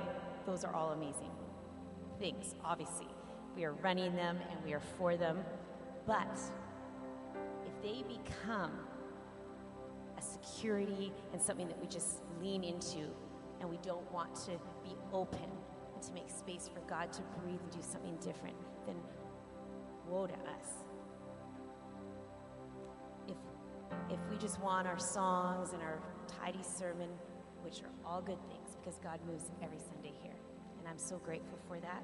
those 0.45 0.63
are 0.63 0.73
all 0.73 0.91
amazing 0.91 1.31
things, 2.19 2.55
obviously. 2.63 3.07
We 3.55 3.63
are 3.63 3.73
running 3.73 4.15
them 4.15 4.37
and 4.51 4.59
we 4.63 4.73
are 4.73 4.81
for 4.97 5.15
them. 5.15 5.39
But 6.05 6.39
if 7.65 7.81
they 7.81 8.03
become 8.07 8.71
a 10.17 10.21
security 10.21 11.11
and 11.33 11.41
something 11.41 11.67
that 11.67 11.79
we 11.79 11.87
just 11.87 12.19
lean 12.41 12.63
into 12.63 13.07
and 13.59 13.69
we 13.69 13.77
don't 13.77 14.09
want 14.11 14.35
to 14.35 14.51
be 14.83 14.95
open 15.13 15.49
and 15.93 16.03
to 16.03 16.13
make 16.13 16.29
space 16.29 16.69
for 16.73 16.81
God 16.89 17.11
to 17.13 17.21
breathe 17.41 17.59
and 17.61 17.71
do 17.71 17.81
something 17.81 18.15
different, 18.17 18.55
then 18.85 18.95
woe 20.07 20.27
to 20.27 20.33
us. 20.33 20.88
If 24.11 24.19
we 24.29 24.37
just 24.37 24.59
want 24.61 24.87
our 24.87 24.97
songs 24.97 25.73
and 25.73 25.81
our 25.81 25.99
tidy 26.27 26.63
sermon, 26.63 27.09
which 27.61 27.81
are 27.81 27.91
all 28.05 28.21
good 28.21 28.39
things 28.47 28.75
because 28.79 28.99
God 29.03 29.19
moves 29.27 29.51
every 29.61 29.77
Sunday 29.77 30.13
here, 30.21 30.35
and 30.79 30.87
I'm 30.87 30.97
so 30.97 31.17
grateful 31.17 31.59
for 31.67 31.79
that. 31.79 32.03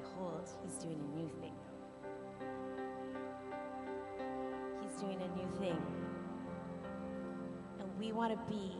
Behold, 0.00 0.48
He's 0.64 0.76
doing 0.76 0.98
a 0.98 1.16
new 1.16 1.30
thing. 1.40 1.52
He's 4.82 5.00
doing 5.00 5.20
a 5.20 5.36
new 5.36 5.48
thing. 5.58 5.82
And 7.80 7.98
we 7.98 8.12
want 8.12 8.32
to 8.32 8.52
be 8.52 8.76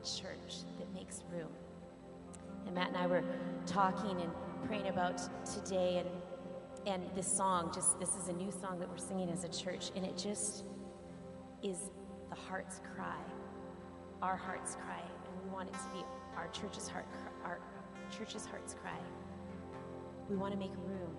a 0.00 0.04
church 0.04 0.64
that 0.78 0.92
makes 0.94 1.22
room. 1.30 1.48
And 2.66 2.74
Matt 2.74 2.88
and 2.88 2.96
I 2.96 3.06
were 3.06 3.24
talking 3.66 4.20
and 4.20 4.30
praying 4.66 4.88
about 4.88 5.20
today 5.44 5.98
and 5.98 6.08
and 6.86 7.02
this 7.14 7.26
song 7.26 7.70
just 7.72 7.98
this 8.00 8.16
is 8.16 8.28
a 8.28 8.32
new 8.32 8.50
song 8.50 8.78
that 8.78 8.88
we're 8.88 8.98
singing 8.98 9.30
as 9.30 9.44
a 9.44 9.48
church 9.48 9.90
and 9.94 10.04
it 10.04 10.16
just 10.16 10.64
is 11.62 11.90
the 12.28 12.34
heart's 12.34 12.80
cry. 12.94 13.20
Our 14.20 14.36
heart's 14.36 14.74
cry 14.76 15.00
and 15.00 15.44
we 15.44 15.50
want 15.50 15.68
it 15.68 15.74
to 15.74 15.88
be 15.94 16.04
our 16.36 16.48
church's 16.48 16.88
heart 16.88 17.06
our 17.44 17.60
church's 18.16 18.46
heart's 18.46 18.74
cry. 18.74 18.98
We 20.28 20.36
want 20.36 20.52
to 20.52 20.58
make 20.58 20.72
room 20.86 21.16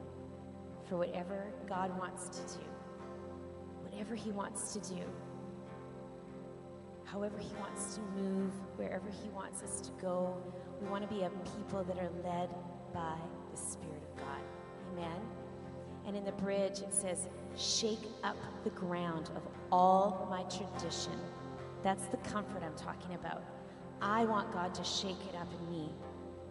for 0.90 0.98
whatever 0.98 1.48
god 1.68 1.98
wants 1.98 2.28
to 2.30 2.58
do 2.58 2.66
whatever 3.82 4.16
he 4.16 4.32
wants 4.32 4.74
to 4.74 4.80
do 4.80 5.02
however 7.06 7.38
he 7.38 7.54
wants 7.60 7.96
to 7.96 8.02
move 8.20 8.52
wherever 8.76 9.08
he 9.10 9.30
wants 9.30 9.62
us 9.62 9.80
to 9.82 9.92
go. 10.02 10.36
We 10.82 10.88
want 10.88 11.08
to 11.08 11.16
be 11.16 11.22
a 11.22 11.30
people 11.60 11.84
that 11.84 11.98
are 11.98 12.10
led 12.24 12.50
by 12.92 13.16
the 13.52 13.58
spirit 13.58 14.02
of 14.12 14.18
god. 14.18 14.42
Amen 14.94 15.43
and 16.06 16.16
in 16.16 16.24
the 16.26 16.32
bridge 16.34 16.80
it 16.80 16.94
says 16.94 17.28
shake 17.58 18.08
up 18.24 18.38
the 18.64 18.70
ground 18.72 19.30
of 19.36 19.44
all 19.72 20.28
my 20.30 20.44
tradition 20.44 21.20
that's 21.84 22.06
the 22.08 22.18
comfort 22.18 22.64
i'm 22.64 22.76
talking 22.76 23.16
about 23.16 23.44
I 24.04 24.26
want 24.26 24.52
God 24.52 24.74
to 24.76 24.84
shake 24.84 25.18
it 25.30 25.36
up 25.40 25.48
in 25.62 25.72
me. 25.72 25.90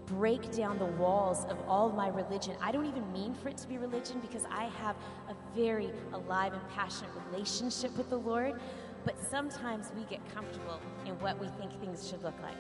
Break 0.07 0.51
down 0.53 0.79
the 0.79 0.87
walls 0.87 1.45
of 1.51 1.59
all 1.69 1.91
my 1.91 2.09
religion. 2.09 2.57
I 2.62 2.73
don't 2.73 2.87
even 2.87 3.12
mean 3.12 3.35
for 3.35 3.49
it 3.51 3.59
to 3.59 3.69
be 3.69 3.77
religion 3.77 4.21
because 4.21 4.47
I 4.51 4.65
have 4.81 4.97
a 5.29 5.35
very 5.55 5.91
alive 6.15 6.55
and 6.55 6.69
passionate 6.71 7.11
relationship 7.31 7.95
with 7.99 8.09
the 8.09 8.17
Lord. 8.17 8.59
But 9.05 9.17
sometimes 9.31 9.93
we 9.95 10.05
get 10.05 10.21
comfortable 10.35 10.81
in 11.05 11.12
what 11.21 11.38
we 11.38 11.49
think 11.49 11.79
things 11.79 12.09
should 12.09 12.23
look 12.23 12.41
like. 12.43 12.57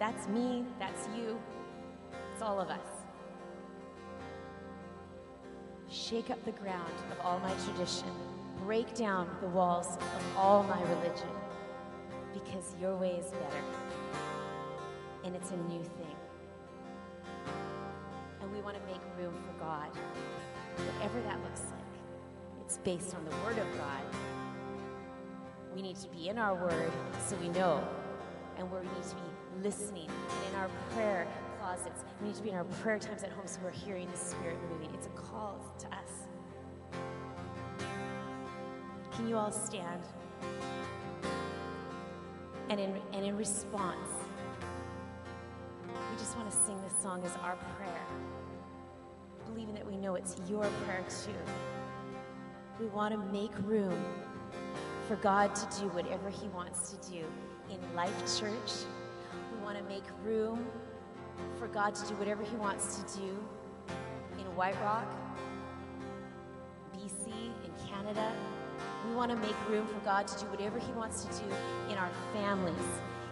That's 0.00 0.26
me, 0.28 0.64
that's 0.80 1.08
you, 1.16 1.38
it's 2.32 2.42
all 2.42 2.60
of 2.60 2.68
us. 2.68 2.95
Shake 5.96 6.30
up 6.30 6.44
the 6.44 6.52
ground 6.52 6.92
of 7.10 7.24
all 7.24 7.40
my 7.40 7.52
tradition. 7.64 8.08
break 8.64 8.94
down 8.94 9.28
the 9.40 9.48
walls 9.48 9.96
of 9.96 10.36
all 10.36 10.62
my 10.62 10.80
religion 10.82 11.28
because 12.32 12.74
your 12.80 12.96
way 12.96 13.12
is 13.12 13.30
better 13.30 13.64
and 15.24 15.34
it's 15.34 15.50
a 15.50 15.56
new 15.56 15.82
thing. 15.82 16.16
And 18.40 18.52
we 18.52 18.60
want 18.60 18.76
to 18.76 18.82
make 18.86 19.00
room 19.18 19.34
for 19.42 19.64
God, 19.64 19.88
whatever 20.76 21.20
that 21.22 21.42
looks 21.42 21.62
like. 21.62 22.60
It's 22.64 22.78
based 22.78 23.14
on 23.14 23.24
the 23.24 23.30
Word 23.44 23.58
of 23.58 23.78
God. 23.78 24.02
We 25.74 25.82
need 25.82 25.96
to 25.96 26.08
be 26.08 26.28
in 26.28 26.38
our 26.38 26.54
Word 26.54 26.92
so 27.26 27.36
we 27.36 27.48
know, 27.48 27.86
and 28.58 28.70
we 28.70 28.78
need 28.80 29.02
to 29.02 29.14
be 29.14 29.62
listening. 29.62 30.08
And 30.08 30.54
in 30.54 30.60
our 30.60 30.68
prayer 30.92 31.26
closets, 31.66 32.04
we 32.20 32.28
need 32.28 32.36
to 32.36 32.42
be 32.42 32.50
in 32.50 32.54
our 32.54 32.64
prayer 32.64 32.98
times 32.98 33.24
at 33.24 33.32
home 33.32 33.46
so 33.46 33.58
we're 33.64 33.70
hearing 33.70 34.08
the 34.12 34.16
Spirit 34.16 34.56
moving. 34.70 34.88
It's 34.94 35.06
a 35.06 35.10
call 35.10 35.58
to 35.80 35.86
us. 35.88 37.00
Can 39.12 39.28
you 39.28 39.36
all 39.36 39.50
stand? 39.50 40.00
And 42.68 42.78
in, 42.78 42.94
and 43.12 43.24
in 43.24 43.36
response, 43.36 44.08
we 45.88 46.18
just 46.18 46.36
want 46.36 46.48
to 46.48 46.56
sing 46.56 46.80
this 46.82 46.92
song 47.02 47.22
as 47.24 47.32
our 47.42 47.56
prayer, 47.76 48.06
believing 49.46 49.74
that 49.74 49.86
we 49.86 49.96
know 49.96 50.14
it's 50.14 50.36
your 50.48 50.64
prayer 50.84 51.04
too. 51.24 51.32
We 52.78 52.86
want 52.86 53.12
to 53.12 53.18
make 53.32 53.52
room 53.64 54.04
for 55.08 55.16
God 55.16 55.52
to 55.56 55.80
do 55.80 55.88
whatever 55.88 56.30
He 56.30 56.46
wants 56.48 56.92
to 56.92 57.10
do 57.10 57.24
in 57.70 57.96
Life 57.96 58.38
Church. 58.38 58.86
We 59.52 59.64
want 59.64 59.78
to 59.78 59.84
make 59.84 60.04
room 60.24 60.64
for 61.58 61.68
God 61.68 61.94
to 61.94 62.06
do 62.08 62.14
whatever 62.14 62.42
He 62.42 62.56
wants 62.56 62.96
to 62.96 63.18
do 63.18 63.36
in 64.38 64.44
White 64.56 64.80
Rock, 64.82 65.10
BC, 66.94 67.28
in 67.28 67.88
Canada. 67.88 68.32
We 69.08 69.14
want 69.14 69.30
to 69.30 69.36
make 69.36 69.54
room 69.68 69.86
for 69.86 70.00
God 70.04 70.26
to 70.28 70.44
do 70.44 70.50
whatever 70.50 70.78
He 70.78 70.92
wants 70.92 71.24
to 71.24 71.42
do 71.42 71.44
in 71.90 71.96
our 71.96 72.10
families, 72.32 72.74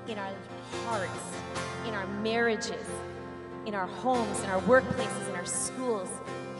in 0.08 0.18
our 0.18 0.32
hearts, 0.86 1.10
in 1.86 1.94
our 1.94 2.06
marriages, 2.22 2.86
in 3.66 3.74
our 3.74 3.86
homes, 3.86 4.40
in 4.40 4.50
our 4.50 4.60
workplaces, 4.62 5.28
in 5.28 5.34
our 5.34 5.46
schools. 5.46 6.08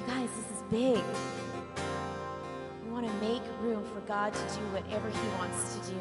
You 0.00 0.06
guys, 0.06 0.28
this 0.36 0.56
is 0.56 0.62
big. 0.70 1.02
We 2.84 2.90
want 2.90 3.06
to 3.06 3.12
make 3.14 3.42
room 3.60 3.84
for 3.84 4.00
God 4.00 4.32
to 4.32 4.40
do 4.40 4.62
whatever 4.72 5.08
He 5.08 5.28
wants 5.38 5.76
to 5.76 5.92
do. 5.92 6.00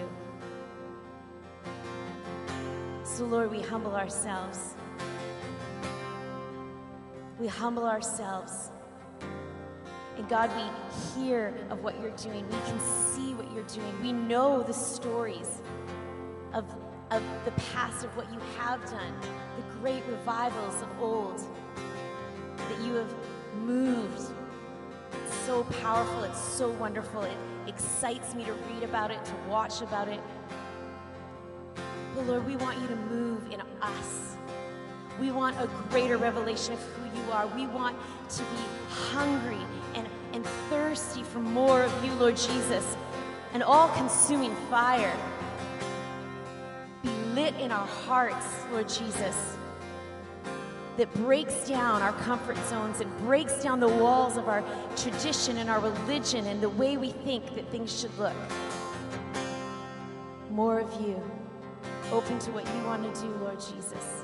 So, 3.03 3.25
Lord, 3.25 3.51
we 3.51 3.61
humble 3.61 3.95
ourselves. 3.95 4.75
We 7.43 7.49
humble 7.49 7.83
ourselves. 7.83 8.71
And 10.15 10.29
God, 10.29 10.49
we 10.55 11.21
hear 11.21 11.53
of 11.69 11.83
what 11.83 11.99
you're 11.99 12.11
doing. 12.11 12.45
We 12.45 12.55
can 12.65 12.79
see 12.79 13.33
what 13.33 13.51
you're 13.51 13.65
doing. 13.65 14.01
We 14.01 14.13
know 14.13 14.63
the 14.63 14.71
stories 14.73 15.61
of, 16.53 16.63
of 17.11 17.21
the 17.43 17.51
past, 17.73 18.05
of 18.05 18.15
what 18.15 18.31
you 18.31 18.39
have 18.57 18.81
done, 18.85 19.13
the 19.57 19.79
great 19.81 20.03
revivals 20.07 20.81
of 20.83 21.01
old, 21.01 21.41
that 22.55 22.81
you 22.81 22.93
have 22.93 23.13
moved. 23.57 24.21
It's 25.11 25.35
so 25.45 25.65
powerful. 25.81 26.23
It's 26.23 26.39
so 26.39 26.69
wonderful. 26.69 27.23
It 27.23 27.37
excites 27.67 28.33
me 28.35 28.45
to 28.45 28.53
read 28.53 28.83
about 28.83 29.11
it, 29.11 29.19
to 29.25 29.33
watch 29.49 29.81
about 29.81 30.07
it. 30.07 30.21
But 32.15 32.25
Lord, 32.25 32.47
we 32.47 32.55
want 32.55 32.79
you 32.79 32.87
to 32.87 32.95
move 32.95 33.51
in 33.51 33.61
us. 33.81 34.37
We 35.19 35.31
want 35.31 35.55
a 35.59 35.67
greater 35.89 36.17
revelation 36.17 36.73
of 36.73 36.79
who 36.79 37.02
you 37.15 37.31
are. 37.31 37.47
We 37.47 37.67
want 37.67 37.97
to 38.29 38.39
be 38.39 38.63
hungry 38.89 39.61
and, 39.95 40.07
and 40.33 40.45
thirsty 40.69 41.23
for 41.23 41.39
more 41.39 41.83
of 41.83 42.05
you, 42.05 42.13
Lord 42.13 42.37
Jesus. 42.37 42.97
An 43.53 43.61
all 43.61 43.89
consuming 43.89 44.55
fire 44.69 45.15
be 47.03 47.09
lit 47.35 47.53
in 47.55 47.71
our 47.71 47.85
hearts, 47.85 48.45
Lord 48.71 48.89
Jesus, 48.89 49.57
that 50.97 51.13
breaks 51.15 51.67
down 51.67 52.01
our 52.01 52.13
comfort 52.13 52.57
zones 52.67 53.01
and 53.01 53.17
breaks 53.19 53.61
down 53.61 53.79
the 53.79 53.87
walls 53.87 54.37
of 54.37 54.47
our 54.47 54.63
tradition 54.95 55.57
and 55.57 55.69
our 55.69 55.79
religion 55.79 56.47
and 56.47 56.61
the 56.61 56.69
way 56.69 56.97
we 56.97 57.11
think 57.11 57.55
that 57.55 57.69
things 57.69 57.99
should 57.99 58.17
look. 58.17 58.35
More 60.49 60.79
of 60.79 61.01
you. 61.01 61.21
Open 62.11 62.37
to 62.39 62.51
what 62.51 62.65
you 62.65 62.83
want 62.85 63.13
to 63.13 63.21
do, 63.21 63.27
Lord 63.37 63.59
Jesus. 63.59 64.23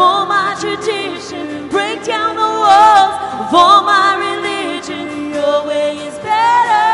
of 0.00 0.06
all 0.06 0.24
my 0.24 0.56
tradition. 0.58 1.68
Break 1.68 2.02
down 2.04 2.34
the 2.34 2.52
walls 2.64 3.14
of 3.44 3.54
all 3.54 3.82
my 3.82 4.16
religion. 4.16 5.28
Your 5.30 5.66
way 5.66 5.98
is 5.98 6.16
better. 6.24 6.88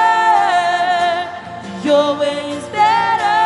Your 1.87 2.19
way 2.19 2.41
is 2.59 2.67
better. 2.75 3.39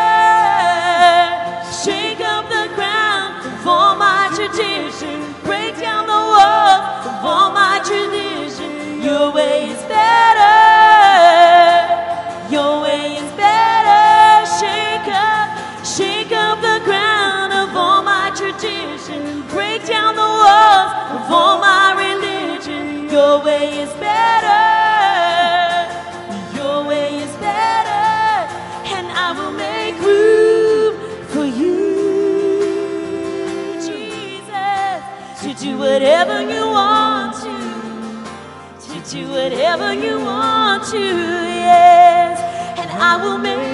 Shake 1.84 2.20
up 2.20 2.48
the 2.48 2.66
ground 2.74 3.44
of 3.52 3.66
all 3.66 3.96
my 3.96 4.32
tradition. 4.34 5.34
Break 5.44 5.76
down 5.76 6.06
the 6.06 6.22
walls 6.32 7.04
of 7.10 7.22
all 7.22 7.52
my 7.52 7.82
tradition. 7.84 9.02
Your 9.02 9.30
way 9.30 9.68
is 9.74 9.79
whatever 35.80 36.40
you 36.40 36.66
want 36.66 37.34
to. 37.34 37.54
To 38.86 39.10
do 39.10 39.28
whatever 39.28 39.92
you 39.92 40.18
want 40.20 40.84
to, 40.92 40.98
yes. 40.98 42.38
And 42.78 42.90
I 42.90 43.16
will 43.22 43.38
make 43.38 43.69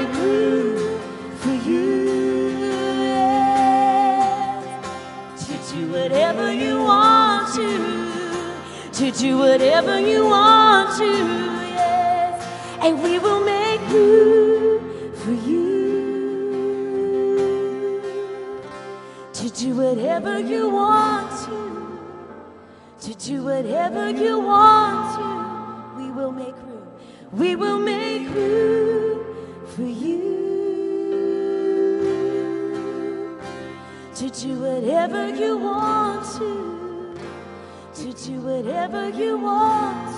do 9.19 9.39
whatever 9.39 9.99
you 9.99 10.27
want 10.27 10.97
to, 10.99 11.05
yes. 11.05 12.45
And 12.83 13.03
we 13.03 13.19
will 13.19 13.43
make 13.43 13.81
room 13.89 15.14
for 15.14 15.33
you. 15.33 15.67
To 19.33 19.51
do 19.51 19.75
whatever 19.75 20.39
you 20.39 20.69
want 20.69 21.31
to. 21.47 21.57
To 23.01 23.14
do 23.14 23.43
whatever 23.43 24.11
you 24.11 24.39
want 24.39 25.17
to. 25.17 26.03
We 26.03 26.11
will 26.11 26.33
make 26.33 26.57
room. 26.57 26.89
We 27.33 27.57
will 27.57 27.79
make 27.79 28.29
room 28.35 29.25
for 29.75 29.83
you. 29.83 30.37
To 34.17 34.29
do 34.29 34.61
whatever 34.61 35.35
you 35.35 35.57
want 35.57 36.27
to. 36.37 36.76
To 38.25 38.33
whatever 38.41 39.11
you 39.11 39.37
want 39.37 40.16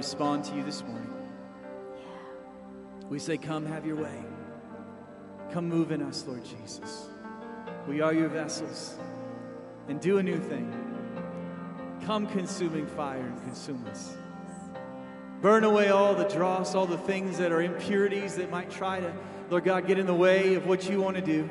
respond 0.00 0.42
to 0.42 0.56
you 0.56 0.62
this 0.62 0.82
morning. 0.82 1.12
We 3.10 3.18
say, 3.18 3.36
Come 3.36 3.66
have 3.66 3.84
your 3.84 3.96
way. 3.96 4.24
Come 5.52 5.68
move 5.68 5.92
in 5.92 6.00
us, 6.00 6.24
Lord 6.26 6.42
Jesus. 6.42 7.10
We 7.86 8.00
are 8.00 8.14
your 8.14 8.30
vessels. 8.30 8.98
And 9.88 10.00
do 10.00 10.16
a 10.16 10.22
new 10.22 10.38
thing. 10.38 10.72
Come, 12.06 12.26
consuming 12.28 12.86
fire, 12.86 13.20
and 13.20 13.42
consume 13.42 13.84
us. 13.88 14.16
Burn 15.42 15.64
away 15.64 15.88
all 15.88 16.14
the 16.14 16.24
dross, 16.24 16.74
all 16.74 16.86
the 16.86 16.96
things 16.96 17.36
that 17.36 17.52
are 17.52 17.60
impurities 17.60 18.36
that 18.36 18.50
might 18.50 18.70
try 18.70 19.00
to, 19.00 19.12
Lord 19.50 19.64
God, 19.64 19.86
get 19.86 19.98
in 19.98 20.06
the 20.06 20.14
way 20.14 20.54
of 20.54 20.66
what 20.66 20.88
you 20.88 21.02
want 21.02 21.16
to 21.16 21.22
do. 21.22 21.46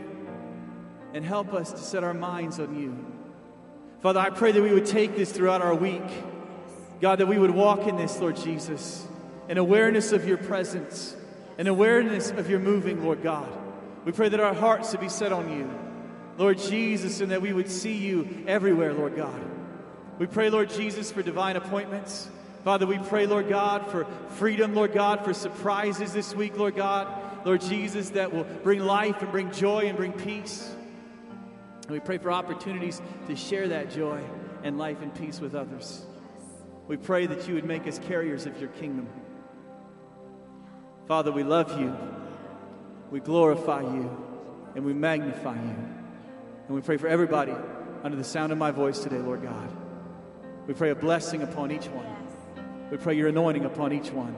And 1.14 1.24
help 1.24 1.54
us 1.54 1.72
to 1.72 1.78
set 1.78 2.04
our 2.04 2.16
minds 2.16 2.60
on 2.60 2.76
you. 2.76 2.98
Father, 4.02 4.20
I 4.20 4.32
pray 4.32 4.52
that 4.52 4.62
we 4.64 4.74
would 4.74 4.88
take 4.88 5.16
this 5.16 5.32
throughout 5.32 5.62
our 5.62 5.76
week. 5.76 6.10
God, 7.02 7.20
that 7.20 7.28
we 7.28 7.40
would 7.40 7.52
walk 7.52 7.88
in 7.88 7.96
this, 7.96 8.20
Lord 8.20 8.36
Jesus, 8.36 9.08
an 9.48 9.58
awareness 9.58 10.12
of 10.12 10.28
your 10.28 10.38
presence, 10.38 11.16
an 11.58 11.68
awareness 11.68 12.32
of 12.32 12.50
your 12.50 12.60
moving, 12.60 13.04
Lord 13.04 13.24
God. 13.24 13.50
We 14.06 14.12
pray 14.12 14.30
that 14.30 14.40
our 14.40 14.54
hearts 14.54 14.92
would 14.92 15.02
be 15.02 15.10
set 15.10 15.32
on 15.32 15.52
you, 15.52 15.70
Lord 16.38 16.58
Jesus, 16.58 17.22
and 17.22 17.32
that 17.32 17.42
we 17.42 17.54
would 17.54 17.70
see 17.70 17.96
you 17.96 18.44
everywhere, 18.48 18.94
Lord 18.94 19.16
God. 19.16 19.40
We 20.18 20.26
pray, 20.26 20.50
Lord 20.50 20.70
Jesus, 20.70 21.12
for 21.12 21.22
divine 21.22 21.56
appointments. 21.56 22.30
Father, 22.64 22.86
we 22.86 22.98
pray, 22.98 23.26
Lord 23.26 23.48
God, 23.48 23.90
for 23.90 24.06
freedom, 24.36 24.76
Lord 24.76 24.94
God, 24.94 25.24
for 25.24 25.34
surprises 25.34 26.12
this 26.12 26.36
week, 26.36 26.58
Lord 26.58 26.76
God. 26.76 27.08
Lord 27.46 27.62
Jesus, 27.62 28.10
that 28.12 28.34
will 28.34 28.44
bring 28.44 28.82
life 28.82 29.22
and 29.22 29.32
bring 29.32 29.52
joy 29.52 29.86
and 29.86 29.96
bring 29.96 30.12
peace. 30.12 30.70
And 31.84 31.92
we 31.92 32.02
pray 32.02 32.18
for 32.18 32.32
opportunities 32.32 33.02
to 33.28 33.36
share 33.38 33.70
that 33.70 33.92
joy 33.92 34.22
and 34.64 34.78
life 34.78 35.02
and 35.02 35.16
peace 35.16 35.40
with 35.40 35.56
others. 35.56 36.06
We 36.90 36.98
pray 36.98 37.28
that 37.28 37.48
you 37.48 37.54
would 37.54 37.66
make 37.66 37.86
us 37.86 38.00
carriers 38.00 38.48
of 38.48 38.60
your 38.60 38.70
kingdom. 38.70 39.08
Father, 41.08 41.32
we 41.32 41.44
love 41.44 41.80
you, 41.80 41.96
we 43.12 43.20
glorify 43.20 43.82
you, 43.82 44.10
and 44.74 44.84
we 44.84 44.94
magnify 44.94 45.54
you. 45.54 45.76
And 46.68 46.76
we 46.76 46.82
pray 46.82 46.98
for 46.98 47.08
everybody 47.08 47.54
under 48.04 48.18
the 48.18 48.24
sound 48.24 48.52
of 48.52 48.58
my 48.58 48.72
voice 48.72 48.98
today, 48.98 49.20
Lord 49.20 49.44
God. 49.44 49.70
We 50.66 50.74
pray 50.74 50.90
a 50.90 50.96
blessing 50.96 51.44
upon 51.44 51.72
each 51.72 51.86
one. 51.86 52.88
We 52.90 52.98
pray 52.98 53.14
your 53.14 53.28
anointing 53.28 53.66
upon 53.66 53.94
each 53.94 54.10
one. 54.10 54.36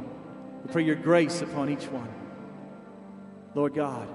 We 0.65 0.73
pray 0.73 0.83
your 0.83 0.95
grace 0.95 1.41
upon 1.41 1.69
each 1.69 1.85
one. 1.85 2.13
Lord 3.55 3.73
God, 3.73 4.09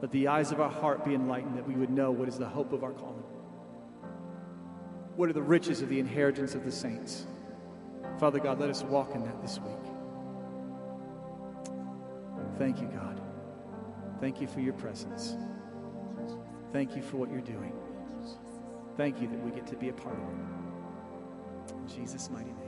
let 0.00 0.12
the 0.12 0.28
eyes 0.28 0.52
of 0.52 0.60
our 0.60 0.70
heart 0.70 1.04
be 1.04 1.12
enlightened 1.12 1.58
that 1.58 1.66
we 1.66 1.74
would 1.74 1.90
know 1.90 2.12
what 2.12 2.28
is 2.28 2.38
the 2.38 2.48
hope 2.48 2.72
of 2.72 2.84
our 2.84 2.92
calling. 2.92 3.24
What 5.16 5.28
are 5.28 5.32
the 5.32 5.42
riches 5.42 5.82
of 5.82 5.88
the 5.88 5.98
inheritance 5.98 6.54
of 6.54 6.64
the 6.64 6.70
saints? 6.70 7.26
Father 8.18 8.38
God, 8.38 8.60
let 8.60 8.70
us 8.70 8.82
walk 8.82 9.14
in 9.14 9.22
that 9.24 9.40
this 9.42 9.58
week. 9.58 9.74
Thank 12.58 12.80
you, 12.80 12.86
God. 12.86 13.20
Thank 14.20 14.40
you 14.40 14.46
for 14.46 14.60
your 14.60 14.74
presence. 14.74 15.36
Thank 16.72 16.96
you 16.96 17.02
for 17.02 17.16
what 17.16 17.30
you're 17.30 17.40
doing. 17.40 17.72
Thank 18.96 19.20
you 19.20 19.28
that 19.28 19.40
we 19.40 19.50
get 19.50 19.66
to 19.68 19.76
be 19.76 19.88
a 19.88 19.92
part 19.92 20.16
of 20.16 20.22
it. 20.22 21.74
In 21.74 21.88
Jesus' 21.88 22.30
mighty 22.30 22.52
name. 22.52 22.64